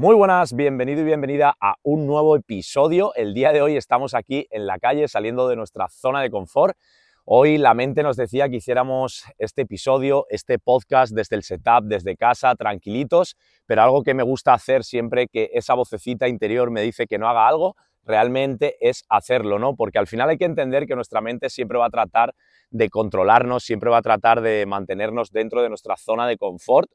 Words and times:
Muy 0.00 0.14
buenas, 0.14 0.56
bienvenido 0.56 1.02
y 1.02 1.04
bienvenida 1.04 1.54
a 1.60 1.74
un 1.82 2.06
nuevo 2.06 2.34
episodio. 2.34 3.12
El 3.16 3.34
día 3.34 3.52
de 3.52 3.60
hoy 3.60 3.76
estamos 3.76 4.14
aquí 4.14 4.46
en 4.50 4.66
la 4.66 4.78
calle 4.78 5.08
saliendo 5.08 5.46
de 5.46 5.56
nuestra 5.56 5.90
zona 5.90 6.22
de 6.22 6.30
confort. 6.30 6.74
Hoy 7.26 7.58
la 7.58 7.74
mente 7.74 8.02
nos 8.02 8.16
decía 8.16 8.48
que 8.48 8.56
hiciéramos 8.56 9.24
este 9.36 9.60
episodio, 9.60 10.24
este 10.30 10.58
podcast 10.58 11.12
desde 11.12 11.36
el 11.36 11.42
setup, 11.42 11.82
desde 11.84 12.16
casa, 12.16 12.54
tranquilitos, 12.54 13.36
pero 13.66 13.82
algo 13.82 14.02
que 14.02 14.14
me 14.14 14.22
gusta 14.22 14.54
hacer 14.54 14.84
siempre 14.84 15.28
que 15.28 15.50
esa 15.52 15.74
vocecita 15.74 16.28
interior 16.28 16.70
me 16.70 16.80
dice 16.80 17.06
que 17.06 17.18
no 17.18 17.28
haga 17.28 17.46
algo, 17.46 17.76
realmente 18.02 18.76
es 18.80 19.04
hacerlo, 19.10 19.58
¿no? 19.58 19.76
Porque 19.76 19.98
al 19.98 20.06
final 20.06 20.30
hay 20.30 20.38
que 20.38 20.46
entender 20.46 20.86
que 20.86 20.94
nuestra 20.94 21.20
mente 21.20 21.50
siempre 21.50 21.76
va 21.76 21.84
a 21.84 21.90
tratar 21.90 22.34
de 22.70 22.88
controlarnos, 22.88 23.64
siempre 23.64 23.90
va 23.90 23.98
a 23.98 24.02
tratar 24.02 24.40
de 24.40 24.64
mantenernos 24.64 25.30
dentro 25.30 25.60
de 25.60 25.68
nuestra 25.68 25.98
zona 25.98 26.26
de 26.26 26.38
confort 26.38 26.90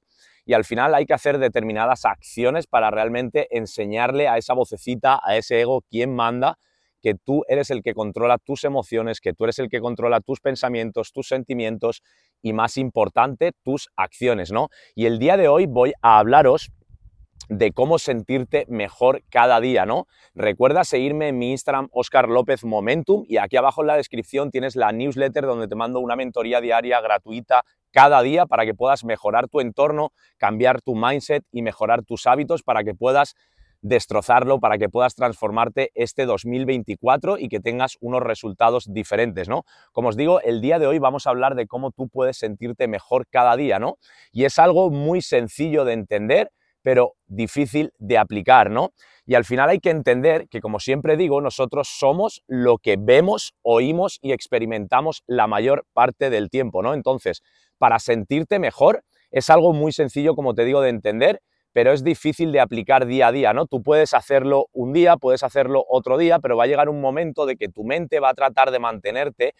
y 0.46 0.54
al 0.54 0.64
final 0.64 0.94
hay 0.94 1.06
que 1.06 1.14
hacer 1.14 1.40
determinadas 1.40 2.06
acciones 2.06 2.68
para 2.68 2.92
realmente 2.92 3.48
enseñarle 3.58 4.28
a 4.28 4.38
esa 4.38 4.54
vocecita, 4.54 5.20
a 5.24 5.36
ese 5.36 5.62
ego, 5.62 5.84
quién 5.90 6.16
manda, 6.16 6.58
que 7.02 7.16
tú 7.16 7.44
eres 7.48 7.70
el 7.70 7.84
que 7.84 7.94
controla 7.94 8.38
tus 8.38 8.64
emociones, 8.64 9.20
que 9.20 9.34
tú 9.34 9.44
eres 9.44 9.60
el 9.60 9.70
que 9.70 9.80
controla 9.80 10.22
tus 10.22 10.40
pensamientos, 10.40 11.12
tus 11.12 11.28
sentimientos 11.28 12.02
y 12.42 12.54
más 12.54 12.78
importante, 12.78 13.52
tus 13.64 13.90
acciones, 13.96 14.52
¿no? 14.52 14.70
Y 14.96 15.06
el 15.06 15.20
día 15.20 15.38
de 15.38 15.48
hoy 15.48 15.66
voy 15.68 15.94
a 16.02 16.20
hablaros 16.20 16.72
de 17.50 17.72
cómo 17.72 18.00
sentirte 18.00 18.66
mejor 18.70 19.22
cada 19.30 19.60
día, 19.60 19.86
¿no? 19.86 20.08
Recuerda 20.34 20.84
seguirme 20.84 21.28
en 21.28 21.38
mi 21.38 21.52
Instagram, 21.52 21.90
Oscar 21.92 22.28
López 22.28 22.64
Momentum, 22.64 23.24
y 23.28 23.38
aquí 23.38 23.56
abajo 23.56 23.82
en 23.82 23.88
la 23.88 23.98
descripción 23.98 24.50
tienes 24.50 24.76
la 24.76 24.92
newsletter 24.92 25.46
donde 25.46 25.68
te 25.68 25.76
mando 25.76 26.00
una 26.00 26.16
mentoría 26.16 26.60
diaria 26.60 27.02
gratuita 27.02 27.64
cada 27.96 28.22
día 28.22 28.46
para 28.46 28.66
que 28.66 28.74
puedas 28.74 29.06
mejorar 29.06 29.48
tu 29.48 29.62
entorno, 29.62 30.12
cambiar 30.38 30.82
tu 30.82 30.96
mindset 30.96 31.46
y 31.50 31.62
mejorar 31.62 32.04
tus 32.04 32.28
hábitos 32.28 32.62
para 32.62 32.84
que 32.84 32.94
puedas 32.94 33.36
destrozarlo, 33.82 34.60
para 34.60 34.78
que 34.78 34.90
puedas 34.90 35.16
transformarte 35.16 35.92
este 35.96 36.26
2024 36.26 37.38
y 37.38 37.48
que 37.48 37.62
tengas 37.62 37.96
unos 38.02 38.22
resultados 38.22 38.92
diferentes, 38.92 39.48
¿no? 39.48 39.64
Como 39.94 40.10
os 40.10 40.18
digo, 40.18 40.42
el 40.42 40.60
día 40.60 40.78
de 40.78 40.88
hoy 40.88 41.00
vamos 41.00 41.26
a 41.26 41.30
hablar 41.30 41.56
de 41.56 41.68
cómo 41.68 41.92
tú 41.92 42.10
puedes 42.10 42.36
sentirte 42.36 42.90
mejor 42.90 43.28
cada 43.30 43.56
día, 43.56 43.80
¿no? 43.80 43.98
Y 44.34 44.44
es 44.44 44.60
algo 44.60 44.90
muy 44.90 45.22
sencillo 45.22 45.86
de 45.86 45.94
entender, 45.94 46.52
pero 46.82 47.14
difícil 47.28 47.94
de 47.98 48.18
aplicar, 48.18 48.72
¿no? 48.72 48.92
Y 49.26 49.36
al 49.36 49.46
final 49.46 49.70
hay 49.70 49.80
que 49.80 49.90
entender 49.90 50.48
que, 50.50 50.60
como 50.60 50.80
siempre 50.80 51.18
digo, 51.18 51.42
nosotros 51.42 51.88
somos 51.88 52.44
lo 52.46 52.78
que 52.78 52.98
vemos, 53.00 53.54
oímos 53.64 54.20
y 54.22 54.34
experimentamos 54.34 55.24
la 55.28 55.48
mayor 55.48 55.86
parte 55.94 56.30
del 56.30 56.50
tiempo, 56.50 56.84
¿no? 56.84 56.94
Entonces, 56.94 57.42
para 57.78 58.00
sentirte 58.00 58.60
mejor 58.60 59.04
es 59.32 59.50
algo 59.50 59.74
muy 59.74 59.92
sencillo, 59.92 60.36
como 60.36 60.54
te 60.54 60.64
digo, 60.66 60.82
de 60.82 60.90
entender, 60.90 61.42
pero 61.74 61.92
es 61.92 62.06
difícil 62.06 62.54
de 62.54 62.62
aplicar 62.62 63.06
día 63.06 63.28
a 63.28 63.32
día, 63.34 63.52
¿no? 63.52 63.66
Tú 63.66 63.84
puedes 63.84 64.14
hacerlo 64.14 64.68
un 64.72 64.94
día, 64.94 65.18
puedes 65.18 65.44
hacerlo 65.44 65.84
otro 65.90 66.18
día, 66.18 66.40
pero 66.40 66.56
va 66.56 66.64
a 66.64 66.68
llegar 66.68 66.88
un 66.88 67.02
momento 67.02 67.46
de 67.46 67.58
que 67.58 67.68
tu 67.68 67.84
mente 67.84 68.22
va 68.22 68.30
a 68.30 68.34
tratar 68.34 68.72
de 68.72 68.80
mantenerte, 68.80 69.54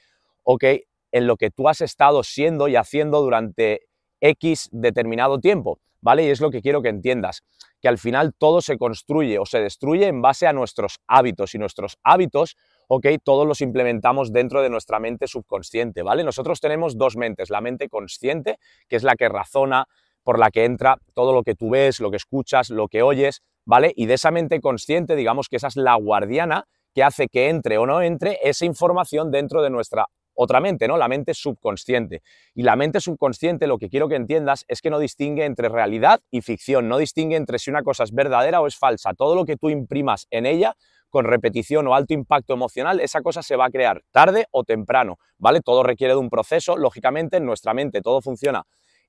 ok, 0.44 0.64
en 1.12 1.28
lo 1.28 1.36
que 1.36 1.52
tú 1.52 1.68
has 1.68 1.82
estado 1.82 2.24
siendo 2.24 2.70
y 2.70 2.78
haciendo 2.78 3.22
durante 3.22 3.82
X 4.22 4.70
determinado 4.72 5.40
tiempo, 5.40 5.80
¿vale? 6.00 6.24
Y 6.24 6.30
es 6.30 6.40
lo 6.40 6.52
que 6.52 6.62
quiero 6.62 6.82
que 6.82 6.88
entiendas, 6.88 7.44
que 7.82 7.90
al 7.90 7.98
final 7.98 8.34
todo 8.34 8.62
se 8.62 8.78
construye 8.78 9.38
o 9.38 9.46
se 9.46 9.60
destruye 9.60 10.08
en 10.08 10.22
base 10.22 10.48
a 10.48 10.54
nuestros 10.54 11.00
hábitos 11.08 11.54
y 11.54 11.58
nuestros 11.58 11.98
hábitos 12.02 12.56
ok, 12.88 13.08
todos 13.24 13.48
los 13.48 13.62
implementamos 13.62 14.32
dentro 14.32 14.62
de 14.62 14.70
nuestra 14.70 15.00
mente 15.00 15.28
subconsciente, 15.28 16.02
¿vale? 16.02 16.24
Nosotros 16.24 16.60
tenemos 16.60 16.98
dos 16.98 17.18
mentes, 17.18 17.50
la 17.50 17.62
mente 17.62 17.90
consciente, 17.90 18.58
que 18.88 18.96
es 18.96 19.04
la 19.04 19.16
que 19.16 19.30
razona, 19.30 19.88
por 20.24 20.40
la 20.40 20.50
que 20.50 20.66
entra 20.66 20.98
todo 21.14 21.34
lo 21.34 21.44
que 21.44 21.56
tú 21.56 21.70
ves, 21.70 22.00
lo 22.00 22.10
que 22.10 22.18
escuchas, 22.18 22.70
lo 22.70 22.88
que 22.88 23.04
oyes, 23.04 23.44
¿vale? 23.64 23.94
Y 23.96 24.08
de 24.08 24.16
esa 24.16 24.32
mente 24.32 24.60
consciente, 24.60 25.16
digamos 25.16 25.50
que 25.50 25.58
esa 25.58 25.68
es 25.68 25.76
la 25.76 25.96
guardiana 25.96 26.68
que 26.94 27.04
hace 27.04 27.28
que 27.28 27.50
entre 27.50 27.78
o 27.78 27.86
no 27.86 28.02
entre 28.02 28.40
esa 28.42 28.66
información 28.66 29.30
dentro 29.30 29.62
de 29.62 29.70
nuestra 29.70 30.08
otra 30.36 30.60
mente, 30.60 30.88
¿no? 30.88 30.98
La 30.98 31.08
mente 31.08 31.34
subconsciente. 31.34 32.22
Y 32.54 32.64
la 32.64 32.76
mente 32.76 33.00
subconsciente, 33.00 33.68
lo 33.68 33.78
que 33.78 33.90
quiero 33.90 34.10
que 34.10 34.16
entiendas 34.16 34.66
es 34.68 34.82
que 34.82 34.90
no 34.90 35.00
distingue 35.00 35.46
entre 35.46 35.70
realidad 35.70 36.20
y 36.30 36.42
ficción, 36.42 36.90
no 36.90 36.98
distingue 36.98 37.38
entre 37.38 37.58
si 37.58 37.70
una 37.70 37.84
cosa 37.84 38.04
es 38.04 38.14
verdadera 38.14 38.62
o 38.62 38.68
es 38.68 38.78
falsa. 38.78 39.14
Todo 39.14 39.36
lo 39.36 39.46
que 39.46 39.58
tú 39.58 39.70
imprimas 39.70 40.28
en 40.32 40.46
ella 40.46 40.76
con 41.16 41.24
repetición 41.24 41.88
o 41.88 41.96
alto 41.96 42.14
impacto 42.14 42.54
emocional, 42.54 43.00
esa 43.00 43.22
cosa 43.22 43.42
se 43.42 43.56
va 43.56 43.68
a 43.68 43.70
crear 43.70 44.02
tarde 44.12 44.48
o 44.52 44.66
temprano, 44.66 45.16
¿vale? 45.38 45.62
Todo 45.62 45.82
requiere 45.82 46.14
de 46.14 46.20
un 46.20 46.30
proceso, 46.30 46.76
lógicamente 46.76 47.38
en 47.38 47.46
nuestra 47.46 47.74
mente 47.74 48.02
todo 48.02 48.20
funciona 48.20 48.64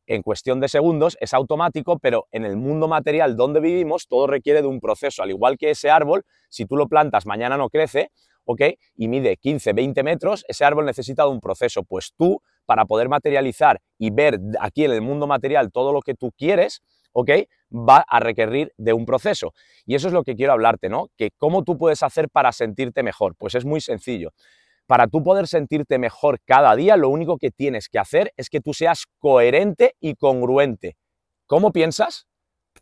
en 0.06 0.22
cuestión 0.22 0.60
de 0.60 0.68
segundos, 0.68 1.18
es 1.20 1.34
automático, 1.34 1.98
pero 1.98 2.28
en 2.30 2.44
el 2.44 2.56
mundo 2.56 2.86
material 2.86 3.34
donde 3.36 3.58
vivimos 3.58 4.06
todo 4.06 4.28
requiere 4.28 4.62
de 4.62 4.68
un 4.68 4.78
proceso, 4.78 5.24
al 5.24 5.30
igual 5.30 5.58
que 5.58 5.70
ese 5.70 5.90
árbol, 5.90 6.22
si 6.48 6.64
tú 6.64 6.76
lo 6.76 6.86
plantas 6.86 7.26
mañana 7.26 7.56
no 7.56 7.70
crece, 7.70 8.12
¿ok? 8.44 8.60
Y 8.94 9.08
mide 9.08 9.36
15, 9.36 9.72
20 9.72 10.04
metros, 10.04 10.44
ese 10.46 10.64
árbol 10.64 10.84
necesita 10.84 11.24
de 11.24 11.30
un 11.30 11.40
proceso, 11.40 11.82
pues 11.82 12.12
tú, 12.16 12.40
para 12.66 12.84
poder 12.84 13.08
materializar 13.08 13.80
y 13.98 14.10
ver 14.10 14.38
aquí 14.60 14.84
en 14.84 14.92
el 14.92 15.02
mundo 15.02 15.26
material 15.26 15.72
todo 15.72 15.92
lo 15.92 16.02
que 16.02 16.14
tú 16.14 16.30
quieres, 16.38 16.82
¿ok? 17.16 17.30
Va 17.72 18.04
a 18.06 18.20
requerir 18.20 18.74
de 18.76 18.92
un 18.92 19.06
proceso. 19.06 19.54
Y 19.86 19.94
eso 19.94 20.08
es 20.08 20.12
lo 20.12 20.22
que 20.22 20.36
quiero 20.36 20.52
hablarte, 20.52 20.90
¿no? 20.90 21.08
Que 21.16 21.30
cómo 21.38 21.64
tú 21.64 21.78
puedes 21.78 22.02
hacer 22.02 22.28
para 22.28 22.52
sentirte 22.52 23.02
mejor. 23.02 23.34
Pues 23.36 23.54
es 23.54 23.64
muy 23.64 23.80
sencillo. 23.80 24.32
Para 24.86 25.06
tú 25.06 25.24
poder 25.24 25.46
sentirte 25.46 25.98
mejor 25.98 26.38
cada 26.44 26.76
día, 26.76 26.96
lo 26.98 27.08
único 27.08 27.38
que 27.38 27.50
tienes 27.50 27.88
que 27.88 27.98
hacer 27.98 28.32
es 28.36 28.50
que 28.50 28.60
tú 28.60 28.74
seas 28.74 29.06
coherente 29.18 29.94
y 29.98 30.14
congruente. 30.14 30.98
¿Cómo 31.46 31.72
piensas? 31.72 32.26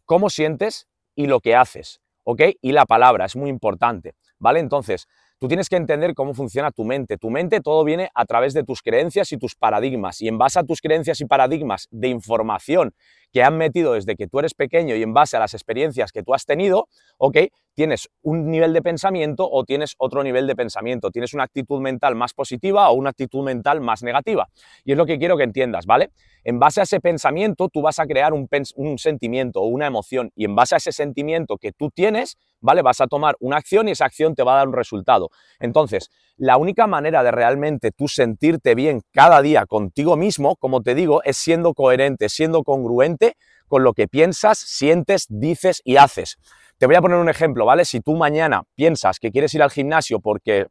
¿Cómo 0.05 0.29
sientes? 0.29 0.89
Y 1.15 1.29
lo 1.29 1.39
que 1.39 1.55
haces. 1.55 2.01
¿Ok? 2.25 2.43
Y 2.61 2.73
la 2.73 2.87
palabra 2.87 3.27
es 3.27 3.37
muy 3.37 3.51
importante. 3.51 4.15
¿Vale? 4.41 4.59
Entonces, 4.59 5.07
Tú 5.45 5.49
tienes 5.49 5.69
que 5.69 5.77
entender 5.77 6.15
cómo 6.15 6.33
funciona 6.33 6.71
tu 6.71 6.85
mente. 6.85 7.19
Tu 7.19 7.29
mente 7.29 7.61
todo 7.61 7.85
viene 7.85 8.09
a 8.15 8.25
través 8.25 8.55
de 8.55 8.65
tus 8.65 8.81
creencias 8.81 9.31
y 9.33 9.37
tus 9.37 9.55
paradigmas. 9.55 10.23
Y 10.23 10.29
en 10.29 10.39
base 10.39 10.59
a 10.59 10.65
tus 10.65 10.81
creencias 10.81 11.21
y 11.21 11.27
paradigmas 11.27 11.87
de 11.91 12.09
información 12.09 12.95
que 13.35 13.43
han 13.43 13.59
metido 13.59 13.95
desde 13.95 14.15
que 14.15 14.29
tú 14.29 14.39
eres 14.39 14.55
pequeño 14.55 14.95
y 14.95 15.03
en 15.03 15.13
base 15.13 15.37
a 15.37 15.41
las 15.41 15.55
experiencias 15.55 16.13
que 16.13 16.23
tú 16.23 16.35
has 16.35 16.47
tenido, 16.47 16.89
¿ok? 17.19 17.39
Tienes 17.75 18.09
un 18.23 18.49
nivel 18.49 18.73
de 18.73 18.81
pensamiento 18.81 19.49
o 19.51 19.65
tienes 19.65 19.97
otro 19.99 20.23
nivel 20.23 20.47
de 20.47 20.55
pensamiento. 20.55 21.11
Tienes 21.11 21.35
una 21.35 21.43
actitud 21.43 21.81
mental 21.81 22.15
más 22.15 22.33
positiva 22.33 22.89
o 22.91 22.95
una 22.95 23.11
actitud 23.11 23.43
mental 23.43 23.81
más 23.81 24.05
negativa. 24.05 24.49
Y 24.85 24.93
es 24.93 24.97
lo 24.97 25.05
que 25.05 25.19
quiero 25.19 25.37
que 25.37 25.43
entiendas, 25.43 25.85
¿vale? 25.85 26.13
En 26.45 26.61
base 26.61 26.79
a 26.79 26.85
ese 26.85 27.01
pensamiento, 27.01 27.69
tú 27.69 27.83
vas 27.83 27.99
a 27.99 28.07
crear 28.07 28.33
un, 28.33 28.49
un 28.77 28.99
sentimiento 28.99 29.61
o 29.61 29.67
una 29.67 29.89
emoción. 29.89 30.31
Y 30.37 30.45
en 30.45 30.55
base 30.55 30.77
a 30.77 30.79
ese 30.79 30.93
sentimiento 30.93 31.57
que 31.57 31.73
tú 31.73 31.91
tienes, 31.91 32.39
¿vale? 32.61 32.83
Vas 32.83 33.01
a 33.01 33.09
tomar 33.09 33.35
una 33.41 33.57
acción 33.57 33.89
y 33.89 33.91
esa 33.91 34.05
acción 34.05 34.37
te 34.37 34.45
va 34.45 34.53
a 34.53 34.57
dar 34.59 34.69
un 34.69 34.75
resultado. 34.75 35.31
Entonces, 35.59 36.11
la 36.37 36.57
única 36.57 36.87
manera 36.87 37.23
de 37.23 37.31
realmente 37.31 37.91
tú 37.91 38.09
sentirte 38.09 38.75
bien 38.75 39.03
cada 39.13 39.41
día 39.41 39.67
contigo 39.67 40.17
mismo, 40.17 40.57
como 40.57 40.83
te 40.83 40.95
digo, 40.95 41.23
es 41.25 41.37
siendo 41.37 41.75
coherente, 41.75 42.29
siendo 42.29 42.63
congruente 42.63 43.24
con 43.69 43.83
lo 43.85 43.93
que 43.93 44.09
piensas, 44.09 44.59
sientes, 44.59 45.27
dices 45.29 45.81
y 45.85 45.97
haces. 45.97 46.37
Te 46.79 46.87
voy 46.87 46.97
a 46.97 47.03
poner 47.03 47.19
un 47.19 47.29
ejemplo, 47.29 47.65
¿vale? 47.65 47.85
Si 47.85 48.01
tú 48.01 48.15
mañana 48.15 48.65
piensas 48.75 49.19
que 49.19 49.31
quieres 49.31 49.55
ir 49.55 49.63
al 49.63 49.71
gimnasio 49.71 50.21
porque 50.21 50.67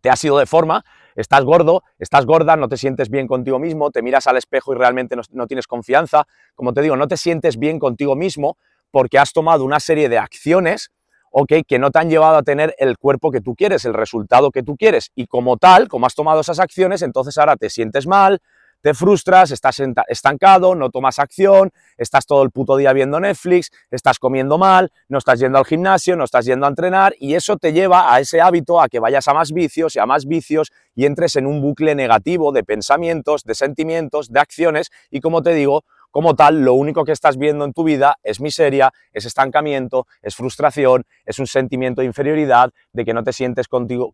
te 0.00 0.10
has 0.10 0.22
ido 0.24 0.38
de 0.38 0.46
forma, 0.46 0.84
estás 1.14 1.44
gordo, 1.44 1.82
estás 1.98 2.24
gorda, 2.26 2.56
no 2.56 2.68
te 2.68 2.76
sientes 2.76 3.10
bien 3.10 3.26
contigo 3.26 3.58
mismo, 3.58 3.90
te 3.90 4.02
miras 4.02 4.26
al 4.26 4.36
espejo 4.36 4.72
y 4.72 4.76
realmente 4.76 5.16
no, 5.32 5.46
tienes 5.46 5.66
confianza, 5.66 6.26
como 6.54 6.72
te 6.72 6.80
digo, 6.82 6.96
no 6.96 7.06
te 7.06 7.16
sientes 7.16 7.58
bien 7.58 7.78
contigo 7.78 8.16
mismo 8.16 8.56
porque 8.90 9.18
has 9.18 9.32
tomado 9.32 9.64
una 9.64 9.78
serie 9.78 10.08
de 10.08 10.18
acciones 10.18 10.90
ok, 11.30 11.52
que 11.66 11.78
no 11.78 11.90
te 11.90 11.98
han 12.00 12.10
llevado 12.10 12.36
a 12.36 12.42
tener 12.42 12.74
el 12.78 12.98
cuerpo 12.98 13.30
que 13.30 13.40
tú 13.40 13.54
quieres, 13.54 13.84
el 13.84 13.94
resultado 13.94 14.50
que 14.50 14.62
tú 14.62 14.76
quieres. 14.76 15.10
Y 15.14 15.26
como 15.26 15.56
tal, 15.56 15.88
como 15.88 16.06
has 16.06 16.14
tomado 16.14 16.40
esas 16.40 16.58
acciones, 16.58 17.02
entonces 17.02 17.38
ahora 17.38 17.56
te 17.56 17.70
sientes 17.70 18.06
mal, 18.06 18.40
te 18.80 18.94
frustras, 18.94 19.50
estás 19.50 19.80
estancado, 20.08 20.74
no 20.74 20.90
tomas 20.90 21.18
acción, 21.18 21.70
estás 21.96 22.26
todo 22.26 22.42
el 22.42 22.50
puto 22.50 22.76
día 22.76 22.92
viendo 22.92 23.20
Netflix, 23.20 23.70
estás 23.90 24.18
comiendo 24.18 24.58
mal, 24.58 24.92
no 25.08 25.18
estás 25.18 25.40
yendo 25.40 25.58
al 25.58 25.64
gimnasio, 25.64 26.16
no 26.16 26.24
estás 26.24 26.44
yendo 26.46 26.66
a 26.66 26.68
entrenar 26.68 27.14
y 27.18 27.34
eso 27.34 27.56
te 27.56 27.72
lleva 27.72 28.12
a 28.12 28.20
ese 28.20 28.40
hábito 28.40 28.80
a 28.80 28.88
que 28.88 28.98
vayas 28.98 29.28
a 29.28 29.34
más 29.34 29.52
vicios 29.52 29.96
y 29.96 29.98
a 29.98 30.06
más 30.06 30.26
vicios 30.26 30.72
y 30.94 31.06
entres 31.06 31.36
en 31.36 31.46
un 31.46 31.60
bucle 31.60 31.94
negativo 31.94 32.52
de 32.52 32.64
pensamientos, 32.64 33.44
de 33.44 33.54
sentimientos, 33.54 34.30
de 34.30 34.40
acciones 34.40 34.90
y 35.10 35.20
como 35.20 35.42
te 35.42 35.54
digo, 35.54 35.84
como 36.10 36.34
tal, 36.34 36.62
lo 36.62 36.74
único 36.74 37.04
que 37.04 37.12
estás 37.12 37.36
viendo 37.36 37.64
en 37.64 37.72
tu 37.72 37.84
vida 37.84 38.16
es 38.22 38.40
miseria, 38.40 38.92
es 39.12 39.26
estancamiento, 39.26 40.06
es 40.22 40.34
frustración, 40.34 41.04
es 41.24 41.38
un 41.38 41.46
sentimiento 41.46 42.00
de 42.00 42.06
inferioridad, 42.06 42.70
de 42.92 43.04
que 43.04 43.14
no 43.14 43.22
te 43.22 43.32
sientes 43.32 43.66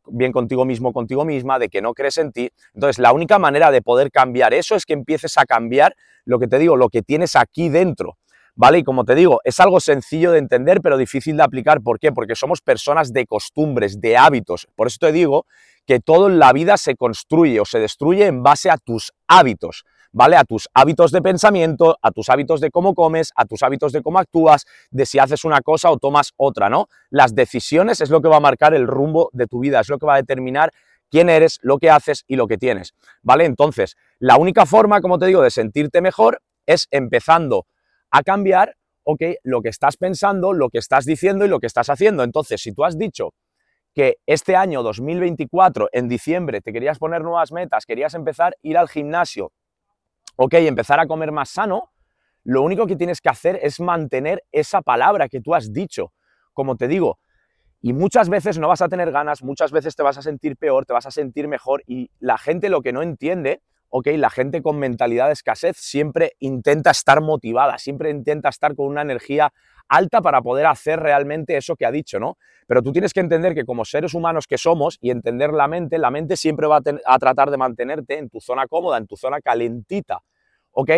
bien 0.06 0.32
contigo 0.32 0.64
mismo, 0.64 0.92
contigo 0.92 1.24
misma, 1.24 1.58
de 1.58 1.68
que 1.68 1.80
no 1.80 1.94
crees 1.94 2.18
en 2.18 2.32
ti. 2.32 2.50
Entonces, 2.74 2.98
la 2.98 3.12
única 3.12 3.38
manera 3.38 3.70
de 3.70 3.82
poder 3.82 4.10
cambiar 4.10 4.52
eso 4.52 4.74
es 4.74 4.84
que 4.84 4.92
empieces 4.92 5.38
a 5.38 5.46
cambiar 5.46 5.94
lo 6.24 6.38
que 6.38 6.46
te 6.46 6.58
digo, 6.58 6.76
lo 6.76 6.88
que 6.88 7.02
tienes 7.02 7.36
aquí 7.36 7.68
dentro. 7.68 8.18
¿Vale? 8.58 8.78
Y 8.78 8.84
como 8.84 9.04
te 9.04 9.14
digo, 9.14 9.40
es 9.44 9.60
algo 9.60 9.80
sencillo 9.80 10.32
de 10.32 10.38
entender, 10.38 10.80
pero 10.80 10.96
difícil 10.96 11.36
de 11.36 11.42
aplicar. 11.42 11.82
¿Por 11.82 11.98
qué? 11.98 12.10
Porque 12.10 12.34
somos 12.34 12.62
personas 12.62 13.12
de 13.12 13.26
costumbres, 13.26 14.00
de 14.00 14.16
hábitos. 14.16 14.66
Por 14.74 14.86
eso 14.86 14.96
te 14.98 15.12
digo 15.12 15.44
que 15.86 16.00
todo 16.00 16.28
en 16.28 16.38
la 16.38 16.54
vida 16.54 16.78
se 16.78 16.96
construye 16.96 17.60
o 17.60 17.66
se 17.66 17.78
destruye 17.78 18.24
en 18.24 18.42
base 18.42 18.70
a 18.70 18.78
tus 18.78 19.12
hábitos. 19.28 19.84
¿Vale? 20.16 20.36
A 20.36 20.44
tus 20.44 20.70
hábitos 20.72 21.12
de 21.12 21.20
pensamiento, 21.20 21.98
a 22.00 22.10
tus 22.10 22.30
hábitos 22.30 22.62
de 22.62 22.70
cómo 22.70 22.94
comes, 22.94 23.32
a 23.36 23.44
tus 23.44 23.62
hábitos 23.62 23.92
de 23.92 24.00
cómo 24.00 24.18
actúas, 24.18 24.64
de 24.90 25.04
si 25.04 25.18
haces 25.18 25.44
una 25.44 25.60
cosa 25.60 25.90
o 25.90 25.98
tomas 25.98 26.32
otra, 26.38 26.70
¿no? 26.70 26.88
Las 27.10 27.34
decisiones 27.34 28.00
es 28.00 28.08
lo 28.08 28.22
que 28.22 28.28
va 28.28 28.38
a 28.38 28.40
marcar 28.40 28.72
el 28.72 28.86
rumbo 28.86 29.28
de 29.34 29.46
tu 29.46 29.60
vida, 29.60 29.78
es 29.80 29.90
lo 29.90 29.98
que 29.98 30.06
va 30.06 30.14
a 30.14 30.16
determinar 30.16 30.72
quién 31.10 31.28
eres, 31.28 31.58
lo 31.60 31.76
que 31.76 31.90
haces 31.90 32.24
y 32.26 32.36
lo 32.36 32.46
que 32.46 32.56
tienes, 32.56 32.94
¿vale? 33.20 33.44
Entonces, 33.44 33.94
la 34.18 34.38
única 34.38 34.64
forma, 34.64 35.02
como 35.02 35.18
te 35.18 35.26
digo, 35.26 35.42
de 35.42 35.50
sentirte 35.50 36.00
mejor 36.00 36.40
es 36.64 36.88
empezando 36.90 37.66
a 38.10 38.22
cambiar, 38.22 38.74
ok, 39.04 39.20
lo 39.42 39.60
que 39.60 39.68
estás 39.68 39.98
pensando, 39.98 40.54
lo 40.54 40.70
que 40.70 40.78
estás 40.78 41.04
diciendo 41.04 41.44
y 41.44 41.48
lo 41.48 41.60
que 41.60 41.66
estás 41.66 41.90
haciendo. 41.90 42.22
Entonces, 42.22 42.62
si 42.62 42.72
tú 42.72 42.86
has 42.86 42.96
dicho 42.96 43.34
que 43.94 44.16
este 44.24 44.56
año 44.56 44.82
2024, 44.82 45.90
en 45.92 46.08
diciembre, 46.08 46.62
te 46.62 46.72
querías 46.72 46.98
poner 46.98 47.20
nuevas 47.20 47.52
metas, 47.52 47.84
querías 47.84 48.14
empezar 48.14 48.54
a 48.54 48.56
ir 48.62 48.78
al 48.78 48.88
gimnasio, 48.88 49.52
ok, 50.36 50.54
empezar 50.54 51.00
a 51.00 51.06
comer 51.06 51.32
más 51.32 51.50
sano, 51.50 51.92
lo 52.44 52.62
único 52.62 52.86
que 52.86 52.96
tienes 52.96 53.20
que 53.20 53.28
hacer 53.28 53.58
es 53.62 53.80
mantener 53.80 54.44
esa 54.52 54.80
palabra 54.82 55.28
que 55.28 55.40
tú 55.40 55.54
has 55.54 55.72
dicho. 55.72 56.12
Como 56.52 56.76
te 56.76 56.86
digo, 56.88 57.18
y 57.82 57.92
muchas 57.92 58.28
veces 58.28 58.58
no 58.58 58.68
vas 58.68 58.82
a 58.82 58.88
tener 58.88 59.10
ganas, 59.12 59.42
muchas 59.42 59.72
veces 59.72 59.96
te 59.96 60.02
vas 60.02 60.18
a 60.18 60.22
sentir 60.22 60.56
peor, 60.56 60.86
te 60.86 60.92
vas 60.92 61.06
a 61.06 61.10
sentir 61.10 61.48
mejor 61.48 61.82
y 61.86 62.10
la 62.20 62.38
gente 62.38 62.68
lo 62.68 62.82
que 62.82 62.92
no 62.92 63.02
entiende, 63.02 63.62
la 64.04 64.30
gente 64.30 64.62
con 64.62 64.78
mentalidad 64.78 65.26
de 65.26 65.32
escasez 65.32 65.76
siempre 65.76 66.32
intenta 66.38 66.90
estar 66.90 67.20
motivada, 67.20 67.78
siempre 67.78 68.10
intenta 68.10 68.48
estar 68.48 68.74
con 68.74 68.86
una 68.86 69.02
energía 69.02 69.52
alta 69.88 70.20
para 70.20 70.42
poder 70.42 70.66
hacer 70.66 71.00
realmente 71.00 71.56
eso 71.56 71.76
que 71.76 71.86
ha 71.86 71.90
dicho, 71.90 72.18
¿no? 72.18 72.36
Pero 72.66 72.82
tú 72.82 72.92
tienes 72.92 73.12
que 73.12 73.20
entender 73.20 73.54
que 73.54 73.64
como 73.64 73.84
seres 73.84 74.14
humanos 74.14 74.46
que 74.46 74.58
somos 74.58 74.98
y 75.00 75.10
entender 75.10 75.52
la 75.52 75.68
mente, 75.68 75.98
la 75.98 76.10
mente 76.10 76.36
siempre 76.36 76.66
va 76.66 76.78
a, 76.78 76.82
a 77.06 77.18
tratar 77.18 77.50
de 77.50 77.56
mantenerte 77.56 78.18
en 78.18 78.28
tu 78.28 78.40
zona 78.40 78.66
cómoda, 78.66 78.98
en 78.98 79.06
tu 79.06 79.16
zona 79.16 79.40
calentita, 79.40 80.20
¿ok? 80.72 80.90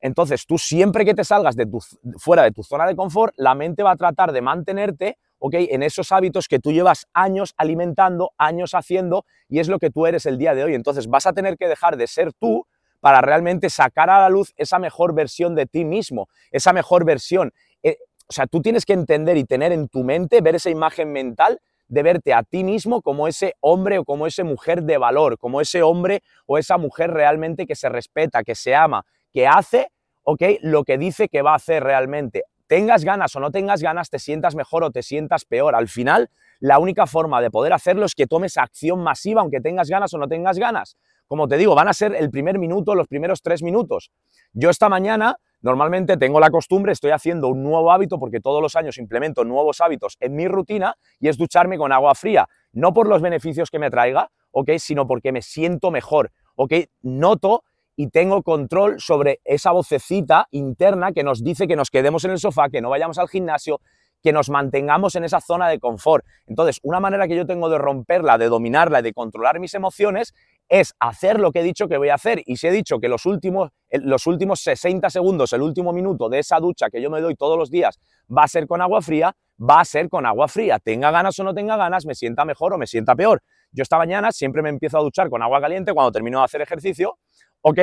Entonces 0.00 0.44
tú 0.46 0.58
siempre 0.58 1.04
que 1.04 1.14
te 1.14 1.24
salgas 1.24 1.56
de 1.56 1.64
tu, 1.64 1.80
fuera 2.18 2.42
de 2.42 2.50
tu 2.50 2.62
zona 2.62 2.86
de 2.86 2.94
confort, 2.94 3.32
la 3.38 3.54
mente 3.54 3.82
va 3.82 3.92
a 3.92 3.96
tratar 3.96 4.32
de 4.32 4.42
mantenerte 4.42 5.16
En 5.52 5.82
esos 5.82 6.10
hábitos 6.10 6.48
que 6.48 6.58
tú 6.58 6.72
llevas 6.72 7.06
años 7.12 7.54
alimentando, 7.58 8.32
años 8.38 8.74
haciendo, 8.74 9.26
y 9.48 9.58
es 9.58 9.68
lo 9.68 9.78
que 9.78 9.90
tú 9.90 10.06
eres 10.06 10.24
el 10.24 10.38
día 10.38 10.54
de 10.54 10.64
hoy. 10.64 10.74
Entonces 10.74 11.06
vas 11.06 11.26
a 11.26 11.32
tener 11.32 11.58
que 11.58 11.68
dejar 11.68 11.96
de 11.96 12.06
ser 12.06 12.32
tú 12.32 12.66
para 13.00 13.20
realmente 13.20 13.68
sacar 13.68 14.08
a 14.08 14.20
la 14.20 14.30
luz 14.30 14.54
esa 14.56 14.78
mejor 14.78 15.14
versión 15.14 15.54
de 15.54 15.66
ti 15.66 15.84
mismo, 15.84 16.28
esa 16.50 16.72
mejor 16.72 17.04
versión. 17.04 17.52
Eh, 17.82 17.98
o 18.26 18.32
sea, 18.32 18.46
tú 18.46 18.62
tienes 18.62 18.86
que 18.86 18.94
entender 18.94 19.36
y 19.36 19.44
tener 19.44 19.72
en 19.72 19.88
tu 19.88 20.02
mente, 20.02 20.40
ver 20.40 20.54
esa 20.54 20.70
imagen 20.70 21.12
mental 21.12 21.60
de 21.88 22.02
verte 22.02 22.32
a 22.32 22.42
ti 22.42 22.64
mismo 22.64 23.02
como 23.02 23.28
ese 23.28 23.54
hombre 23.60 23.98
o 23.98 24.04
como 24.04 24.26
esa 24.26 24.44
mujer 24.44 24.84
de 24.84 24.96
valor, 24.96 25.36
como 25.36 25.60
ese 25.60 25.82
hombre 25.82 26.22
o 26.46 26.56
esa 26.56 26.78
mujer 26.78 27.10
realmente 27.10 27.66
que 27.66 27.76
se 27.76 27.90
respeta, 27.90 28.42
que 28.42 28.54
se 28.54 28.74
ama, 28.74 29.04
que 29.30 29.46
hace, 29.46 29.88
¿ok? 30.22 30.42
Lo 30.62 30.84
que 30.84 30.96
dice 30.96 31.28
que 31.28 31.42
va 31.42 31.52
a 31.52 31.56
hacer 31.56 31.84
realmente 31.84 32.44
tengas 32.74 33.04
ganas 33.04 33.36
o 33.36 33.38
no 33.38 33.52
tengas 33.52 33.82
ganas, 33.82 34.10
te 34.10 34.18
sientas 34.18 34.56
mejor 34.56 34.82
o 34.82 34.90
te 34.90 35.04
sientas 35.04 35.44
peor. 35.44 35.76
Al 35.76 35.86
final, 35.86 36.28
la 36.58 36.80
única 36.80 37.06
forma 37.06 37.40
de 37.40 37.48
poder 37.48 37.72
hacerlo 37.72 38.04
es 38.04 38.16
que 38.16 38.26
tomes 38.26 38.56
acción 38.56 39.00
masiva, 39.00 39.42
aunque 39.42 39.60
tengas 39.60 39.88
ganas 39.88 40.12
o 40.12 40.18
no 40.18 40.26
tengas 40.26 40.58
ganas. 40.58 40.96
Como 41.28 41.46
te 41.46 41.56
digo, 41.56 41.76
van 41.76 41.86
a 41.86 41.92
ser 41.92 42.16
el 42.16 42.30
primer 42.30 42.58
minuto, 42.58 42.96
los 42.96 43.06
primeros 43.06 43.42
tres 43.42 43.62
minutos. 43.62 44.10
Yo 44.54 44.70
esta 44.70 44.88
mañana 44.88 45.36
normalmente 45.60 46.16
tengo 46.16 46.40
la 46.40 46.50
costumbre, 46.50 46.90
estoy 46.90 47.12
haciendo 47.12 47.46
un 47.46 47.62
nuevo 47.62 47.92
hábito 47.92 48.18
porque 48.18 48.40
todos 48.40 48.60
los 48.60 48.74
años 48.74 48.98
implemento 48.98 49.44
nuevos 49.44 49.80
hábitos 49.80 50.16
en 50.18 50.34
mi 50.34 50.48
rutina 50.48 50.96
y 51.20 51.28
es 51.28 51.38
ducharme 51.38 51.78
con 51.78 51.92
agua 51.92 52.16
fría. 52.16 52.48
No 52.72 52.92
por 52.92 53.06
los 53.08 53.22
beneficios 53.22 53.70
que 53.70 53.78
me 53.78 53.88
traiga, 53.88 54.32
¿ok? 54.50 54.70
Sino 54.78 55.06
porque 55.06 55.30
me 55.30 55.42
siento 55.42 55.92
mejor, 55.92 56.32
¿ok? 56.56 56.72
Noto 57.02 57.62
y 57.96 58.08
tengo 58.08 58.42
control 58.42 59.00
sobre 59.00 59.40
esa 59.44 59.72
vocecita 59.72 60.48
interna 60.50 61.12
que 61.12 61.22
nos 61.22 61.42
dice 61.42 61.66
que 61.66 61.76
nos 61.76 61.90
quedemos 61.90 62.24
en 62.24 62.32
el 62.32 62.38
sofá, 62.38 62.68
que 62.68 62.80
no 62.80 62.90
vayamos 62.90 63.18
al 63.18 63.28
gimnasio, 63.28 63.80
que 64.24 64.32
nos 64.32 64.48
mantengamos 64.48 65.14
en 65.16 65.24
esa 65.24 65.40
zona 65.40 65.68
de 65.68 65.78
confort. 65.78 66.24
Entonces, 66.46 66.80
una 66.82 66.98
manera 66.98 67.28
que 67.28 67.36
yo 67.36 67.46
tengo 67.46 67.68
de 67.68 67.76
romperla, 67.76 68.38
de 68.38 68.48
dominarla 68.48 69.00
y 69.00 69.02
de 69.02 69.12
controlar 69.12 69.60
mis 69.60 69.74
emociones 69.74 70.34
es 70.70 70.94
hacer 70.98 71.38
lo 71.38 71.52
que 71.52 71.60
he 71.60 71.62
dicho 71.62 71.88
que 71.88 71.98
voy 71.98 72.08
a 72.08 72.14
hacer. 72.14 72.40
Y 72.46 72.56
si 72.56 72.66
he 72.66 72.70
dicho 72.70 72.98
que 73.00 73.08
los 73.08 73.26
últimos, 73.26 73.70
los 73.90 74.26
últimos 74.26 74.60
60 74.60 75.10
segundos, 75.10 75.52
el 75.52 75.60
último 75.60 75.92
minuto 75.92 76.30
de 76.30 76.38
esa 76.38 76.58
ducha 76.58 76.88
que 76.88 77.02
yo 77.02 77.10
me 77.10 77.20
doy 77.20 77.34
todos 77.34 77.58
los 77.58 77.70
días 77.70 78.00
va 78.34 78.44
a 78.44 78.48
ser 78.48 78.66
con 78.66 78.80
agua 78.80 79.02
fría, 79.02 79.36
va 79.60 79.80
a 79.80 79.84
ser 79.84 80.08
con 80.08 80.24
agua 80.24 80.48
fría. 80.48 80.78
Tenga 80.78 81.10
ganas 81.10 81.38
o 81.38 81.44
no 81.44 81.52
tenga 81.52 81.76
ganas, 81.76 82.06
me 82.06 82.14
sienta 82.14 82.46
mejor 82.46 82.72
o 82.72 82.78
me 82.78 82.86
sienta 82.86 83.14
peor. 83.14 83.42
Yo 83.72 83.82
esta 83.82 83.98
mañana 83.98 84.32
siempre 84.32 84.62
me 84.62 84.70
empiezo 84.70 84.96
a 84.96 85.02
duchar 85.02 85.28
con 85.28 85.42
agua 85.42 85.60
caliente 85.60 85.92
cuando 85.92 86.12
termino 86.12 86.38
de 86.38 86.44
hacer 86.46 86.62
ejercicio 86.62 87.18
¿ok? 87.64 87.78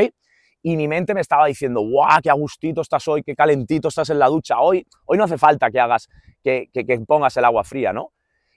Y 0.63 0.77
mi 0.77 0.87
mente 0.87 1.13
me 1.15 1.21
estaba 1.21 1.47
diciendo, 1.47 1.81
guau, 1.81 2.21
qué 2.21 2.29
agustito 2.29 2.81
estás 2.81 3.07
hoy, 3.07 3.23
qué 3.23 3.35
calentito 3.35 3.87
estás 3.87 4.11
en 4.11 4.19
la 4.19 4.27
ducha 4.27 4.59
hoy, 4.59 4.85
hoy 5.05 5.17
no 5.17 5.23
hace 5.23 5.39
falta 5.39 5.71
que 5.71 5.79
hagas, 5.79 6.07
que, 6.43 6.69
que, 6.71 6.85
que 6.85 6.99
pongas 6.99 7.35
el 7.37 7.45
agua 7.45 7.63
fría, 7.63 7.91
¿no? 7.91 8.13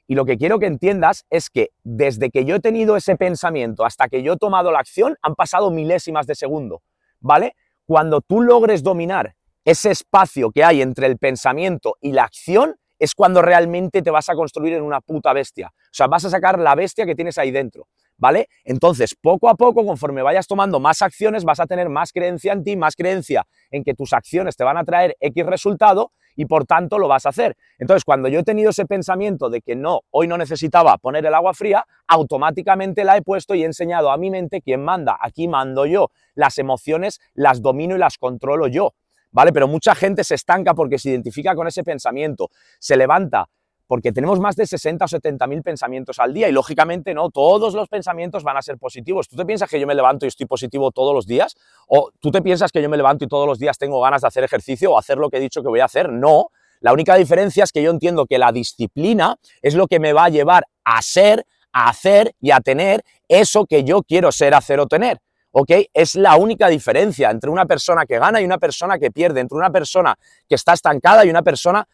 Y 0.07 0.15
lo 0.15 0.27
que 0.27 0.37
quiero 0.37 0.59
que 0.59 0.67
entiendas 0.67 1.25
es 1.31 1.49
que 1.49 1.71
desde 1.83 2.29
que 2.31 2.45
yo 2.45 2.57
he 2.57 2.61
tenido 2.61 2.95
ese 2.97 3.17
pensamiento 3.17 3.87
hasta 3.87 4.09
que 4.09 4.23
yo 4.23 4.35
he 4.35 4.37
tomado 4.37 4.71
la 4.71 4.81
acción, 4.81 5.17
han 5.23 5.35
pasado 5.35 5.71
milésimas 5.71 6.27
de 6.27 6.35
segundo, 6.35 6.83
¿vale? 7.21 7.57
Cuando 7.87 8.21
tú 8.21 8.43
logres 8.43 8.83
dominar 8.83 9.35
ese 9.65 9.91
espacio 9.91 10.51
que 10.51 10.63
hay 10.63 10.83
entre 10.83 11.07
el 11.07 11.17
pensamiento 11.17 11.97
y 12.03 12.13
la 12.13 12.25
acción, 12.25 12.77
es 12.99 13.15
cuando 13.15 13.41
realmente 13.41 14.03
te 14.03 14.11
vas 14.11 14.29
a 14.29 14.35
construir 14.35 14.75
en 14.75 14.83
una 14.83 15.01
puta 15.01 15.33
bestia. 15.33 15.69
O 15.69 15.89
sea, 15.91 16.07
vas 16.07 16.25
a 16.27 16.31
sacar 16.31 16.59
la 16.59 16.75
bestia 16.75 17.07
que 17.07 17.15
tienes 17.15 17.39
ahí 17.39 17.51
dentro. 17.51 17.89
¿Vale? 18.17 18.49
Entonces, 18.65 19.15
poco 19.21 19.49
a 19.49 19.55
poco, 19.55 19.85
conforme 19.85 20.23
vayas 20.23 20.47
tomando 20.47 20.81
más 20.81 21.03
acciones, 21.03 21.45
vas 21.45 21.61
a 21.61 21.67
tener 21.67 21.89
más 21.89 22.13
creencia 22.13 22.53
en 22.53 22.65
ti, 22.65 22.77
más 22.77 22.97
creencia 22.97 23.47
en 23.71 23.85
que 23.85 23.95
tus 23.95 24.13
acciones 24.13 24.57
te 24.57 24.65
van 24.65 24.77
a 24.77 24.85
traer 24.85 25.17
X 25.21 25.47
resultado 25.47 26.13
y 26.37 26.47
por 26.47 26.67
tanto 26.67 26.99
lo 26.99 27.09
vas 27.09 27.27
a 27.27 27.31
hacer. 27.31 27.57
Entonces, 27.79 28.05
cuando 28.05 28.29
yo 28.29 28.41
he 28.41 28.45
tenido 28.45 28.71
ese 28.71 28.87
pensamiento 28.87 29.51
de 29.51 29.61
que 29.61 29.77
no, 29.77 30.01
hoy 30.11 30.27
no 30.27 30.37
necesitaba 30.37 30.99
poner 30.99 31.25
el 31.27 31.35
agua 31.35 31.55
fría, 31.55 31.87
automáticamente 32.07 33.05
la 33.05 33.17
he 33.17 33.23
puesto 33.23 33.55
y 33.55 33.63
he 33.63 33.67
enseñado 33.67 34.11
a 34.11 34.17
mi 34.17 34.31
mente 34.31 34.61
quién 34.61 34.85
manda. 34.85 35.17
Aquí 35.21 35.49
mando 35.49 35.87
yo. 35.87 36.11
Las 36.35 36.59
emociones 36.59 37.21
las 37.35 37.63
domino 37.63 37.95
y 37.95 37.99
las 37.99 38.19
controlo 38.19 38.67
yo. 38.67 38.95
¿Vale? 39.31 39.53
Pero 39.53 39.67
mucha 39.67 39.95
gente 39.97 40.23
se 40.23 40.37
estanca 40.37 40.75
porque 40.75 40.99
se 40.99 41.11
identifica 41.11 41.57
con 41.57 41.67
ese 41.67 41.83
pensamiento, 41.83 42.51
se 42.79 42.97
levanta, 42.97 43.49
porque 43.87 44.13
tenemos 44.13 44.41
más 44.41 44.57
de 44.57 44.67
60 44.67 45.05
o 45.05 45.09
70 45.09 45.47
mil 45.47 45.63
pensamientos 45.63 46.19
al 46.19 46.33
día 46.33 46.49
y 46.49 46.53
lógicamente 46.53 47.15
no, 47.15 47.31
todos 47.31 47.75
los 47.75 47.89
pensamientos 47.89 48.43
van 48.43 48.57
a 48.57 48.63
ser 48.63 48.79
positivos. 48.79 49.29
¿Tú 49.29 49.37
te 49.37 49.45
piensas 49.45 49.69
que 49.69 49.79
yo 49.79 49.87
me 49.87 49.95
levanto 49.95 50.27
y 50.27 50.29
estoy 50.29 50.47
positivo 50.47 50.91
todos 50.91 51.15
los 51.15 51.27
días? 51.27 51.57
¿O 51.89 52.11
tú 52.21 52.31
te 52.31 52.43
piensas 52.43 52.73
que 52.73 52.83
yo 52.83 52.89
me 52.89 52.97
levanto 52.97 53.25
y 53.25 53.29
todos 53.29 53.47
los 53.47 53.59
días 53.59 53.79
tengo 53.79 54.01
ganas 54.01 54.23
de 54.23 54.29
hacer 54.29 54.45
ejercicio 54.45 54.93
o 54.93 54.99
hacer 54.99 55.19
lo 55.19 55.29
que 55.29 55.37
he 55.37 55.41
dicho 55.41 55.63
que 55.63 55.69
voy 55.69 55.81
a 55.81 55.85
hacer? 55.85 56.11
No. 56.11 56.49
La 56.81 56.93
única 56.93 57.15
diferencia 57.17 57.65
es 57.65 57.73
que 57.73 57.83
yo 57.83 57.91
entiendo 57.91 58.27
que 58.27 58.39
la 58.39 58.53
disciplina 58.53 59.37
es 59.63 59.75
lo 59.75 59.87
que 59.87 60.01
me 60.01 60.13
va 60.13 60.25
a 60.25 60.29
llevar 60.29 60.65
a 60.85 61.01
ser, 61.03 61.47
a 61.73 61.89
hacer 61.89 62.35
y 62.41 62.51
a 62.51 62.61
tener 62.61 63.03
eso 63.29 63.67
que 63.67 63.85
yo 63.85 64.03
quiero 64.03 64.33
ser, 64.33 64.55
hacer 64.55 64.81
o 64.81 64.87
tener. 64.87 65.19
¿ok? 65.53 65.71
Es 65.95 66.17
la 66.17 66.37
única 66.37 66.69
diferencia 66.69 67.31
entre 67.31 67.49
una 67.49 67.65
persona 67.65 68.05
que 68.07 68.19
gana 68.19 68.41
y 68.41 68.45
una 68.45 68.59
persona 68.59 68.99
que 68.99 69.11
pierde, 69.11 69.41
entre 69.41 69.57
una 69.57 69.71
persona 69.71 70.17
que 70.49 70.57
está 70.57 70.73
estancada 70.73 71.25
y 71.25 71.31
una 71.31 71.43
persona 71.43 71.87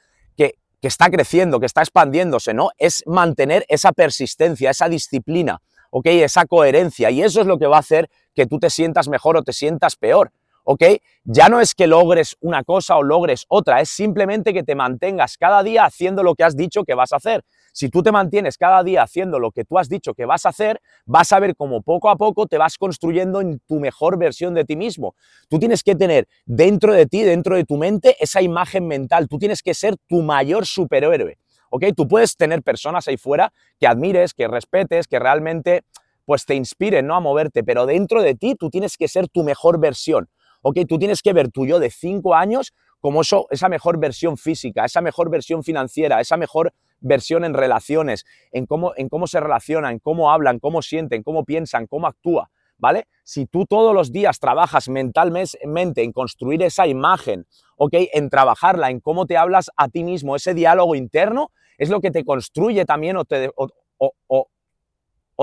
que, 0.81 0.89
está 0.89 1.11
creciendo, 1.11 1.61
que 1.61 1.67
está 1.67 1.81
expandiéndose, 1.81 2.55
¿no? 2.55 2.71
Es 2.79 3.03
mantener 3.07 3.65
esa 3.69 3.93
persistencia, 3.93 4.71
esa 4.71 4.89
disciplina, 4.89 5.61
¿ok? 5.91 6.07
Esa 6.07 6.47
coherencia. 6.47 7.11
Y 7.11 7.23
eso 7.23 7.41
es 7.41 7.47
lo 7.47 7.59
que 7.59 7.67
va 7.67 7.77
a 7.77 7.81
hacer 7.81 8.09
que 8.35 8.47
tú 8.47 8.59
te 8.59 8.71
sientas 8.71 9.09
mejor 9.09 9.37
o 9.37 9.43
te 9.43 9.53
sientas 9.53 9.97
peor. 9.97 10.33
¿Ok? 10.71 10.85
Ya 11.25 11.49
no 11.49 11.61
es 11.61 11.75
que 11.75 11.89
logres 11.89 12.37
una 12.41 12.63
cosa 12.63 12.97
o 12.97 13.03
logres 13.03 13.45
otra, 13.49 13.81
es 13.81 13.89
simplemente 13.89 14.55
que 14.55 14.63
te 14.63 14.77
mantengas 14.77 15.37
cada 15.37 15.65
día 15.65 15.85
haciendo 15.85 16.23
lo 16.23 16.37
que 16.37 16.45
has 16.45 16.57
dicho 16.57 16.85
que 16.85 16.95
vas 16.95 17.13
a 17.13 17.17
hacer. 17.17 17.45
Si 17.73 17.89
tú 17.89 18.05
te 18.05 18.13
mantienes 18.13 18.57
cada 18.57 18.85
día 18.85 19.03
haciendo 19.03 19.41
lo 19.41 19.51
que 19.51 19.65
tú 19.65 19.81
has 19.81 19.89
dicho 19.89 20.15
que 20.15 20.27
vas 20.27 20.47
a 20.47 20.51
hacer, 20.51 20.81
vas 21.07 21.33
a 21.33 21.41
ver 21.41 21.57
cómo 21.57 21.83
poco 21.83 22.09
a 22.09 22.15
poco 22.15 22.47
te 22.47 22.57
vas 22.57 22.79
construyendo 22.79 23.41
en 23.41 23.59
tu 23.67 23.81
mejor 23.81 24.17
versión 24.17 24.55
de 24.55 24.65
ti 24.65 24.77
mismo. 24.77 25.17
Tú 25.49 25.59
tienes 25.59 25.83
que 25.83 25.97
tener 25.97 26.29
dentro 26.47 26.95
de 26.95 27.07
ti, 27.07 27.25
dentro 27.25 27.57
de 27.57 27.65
tu 27.65 27.77
mente, 27.77 28.15
esa 28.21 28.41
imagen 28.41 28.87
mental. 28.87 29.27
Tú 29.27 29.39
tienes 29.39 29.65
que 29.65 29.75
ser 29.75 29.97
tu 30.07 30.23
mayor 30.23 30.67
superhéroe. 30.67 31.37
¿Ok? 31.71 31.87
Tú 31.97 32.07
puedes 32.07 32.37
tener 32.37 32.63
personas 32.63 33.09
ahí 33.09 33.17
fuera 33.17 33.53
que 33.81 33.89
admires, 33.89 34.35
que 34.35 34.47
respetes, 34.47 35.09
que 35.09 35.19
realmente 35.19 35.83
pues 36.25 36.47
te 36.47 36.55
inspiren 36.55 37.09
¿no? 37.09 37.17
a 37.17 37.21
moverte, 37.21 37.65
pero 37.65 37.87
dentro 37.87 38.23
de 38.23 38.37
ti 38.37 38.55
tú 38.55 38.71
tienes 38.71 38.97
que 38.97 39.09
ser 39.09 39.27
tu 39.27 39.43
mejor 39.43 39.81
versión. 39.81 40.29
¿Ok? 40.63 40.79
Tú 40.89 40.99
tienes 40.99 41.23
que 41.23 41.33
ver 41.33 41.51
tu 41.51 41.67
yo 41.67 41.79
de 41.79 41.91
cinco 41.91 42.35
años 42.35 42.73
como 43.01 43.23
eso, 43.23 43.47
esa 43.51 43.69
mejor 43.69 43.99
versión 43.99 44.37
física, 44.37 44.85
esa 44.85 45.01
mejor 45.01 45.31
versión 45.31 45.63
financiera, 45.63 46.21
esa 46.21 46.37
mejor 46.37 46.73
versión 47.01 47.45
en 47.45 47.55
relaciones, 47.55 48.27
en 48.53 48.67
cómo, 48.67 48.93
en 48.97 49.09
cómo 49.09 49.27
se 49.27 49.41
relacionan, 49.41 49.99
cómo 49.99 50.31
hablan, 50.31 50.59
cómo 50.59 50.83
sienten, 50.83 51.23
cómo 51.23 51.45
piensan, 51.45 51.87
cómo 51.87 52.07
actúa, 52.07 52.51
¿vale? 52.77 53.07
Si 53.25 53.47
tú 53.47 53.65
todos 53.65 53.95
los 53.95 54.13
días 54.13 54.39
trabajas 54.39 54.91
mentalmente 54.91 56.03
en 56.03 56.13
construir 56.13 56.63
esa 56.63 56.87
imagen, 56.87 57.47
¿ok? 57.77 57.95
En 58.13 58.29
trabajarla, 58.29 58.91
en 58.91 59.01
cómo 59.01 59.27
te 59.27 59.39
hablas 59.39 59.71
a 59.77 59.89
ti 59.89 60.05
mismo, 60.05 60.37
ese 60.37 60.53
diálogo 60.53 60.95
interno, 60.95 61.53
es 61.79 61.89
lo 61.89 62.03
que 62.03 62.11
te 62.11 62.25
construye 62.25 62.85
también 62.85 63.17
o 63.17 63.25
te, 63.25 63.51
o 63.57 64.50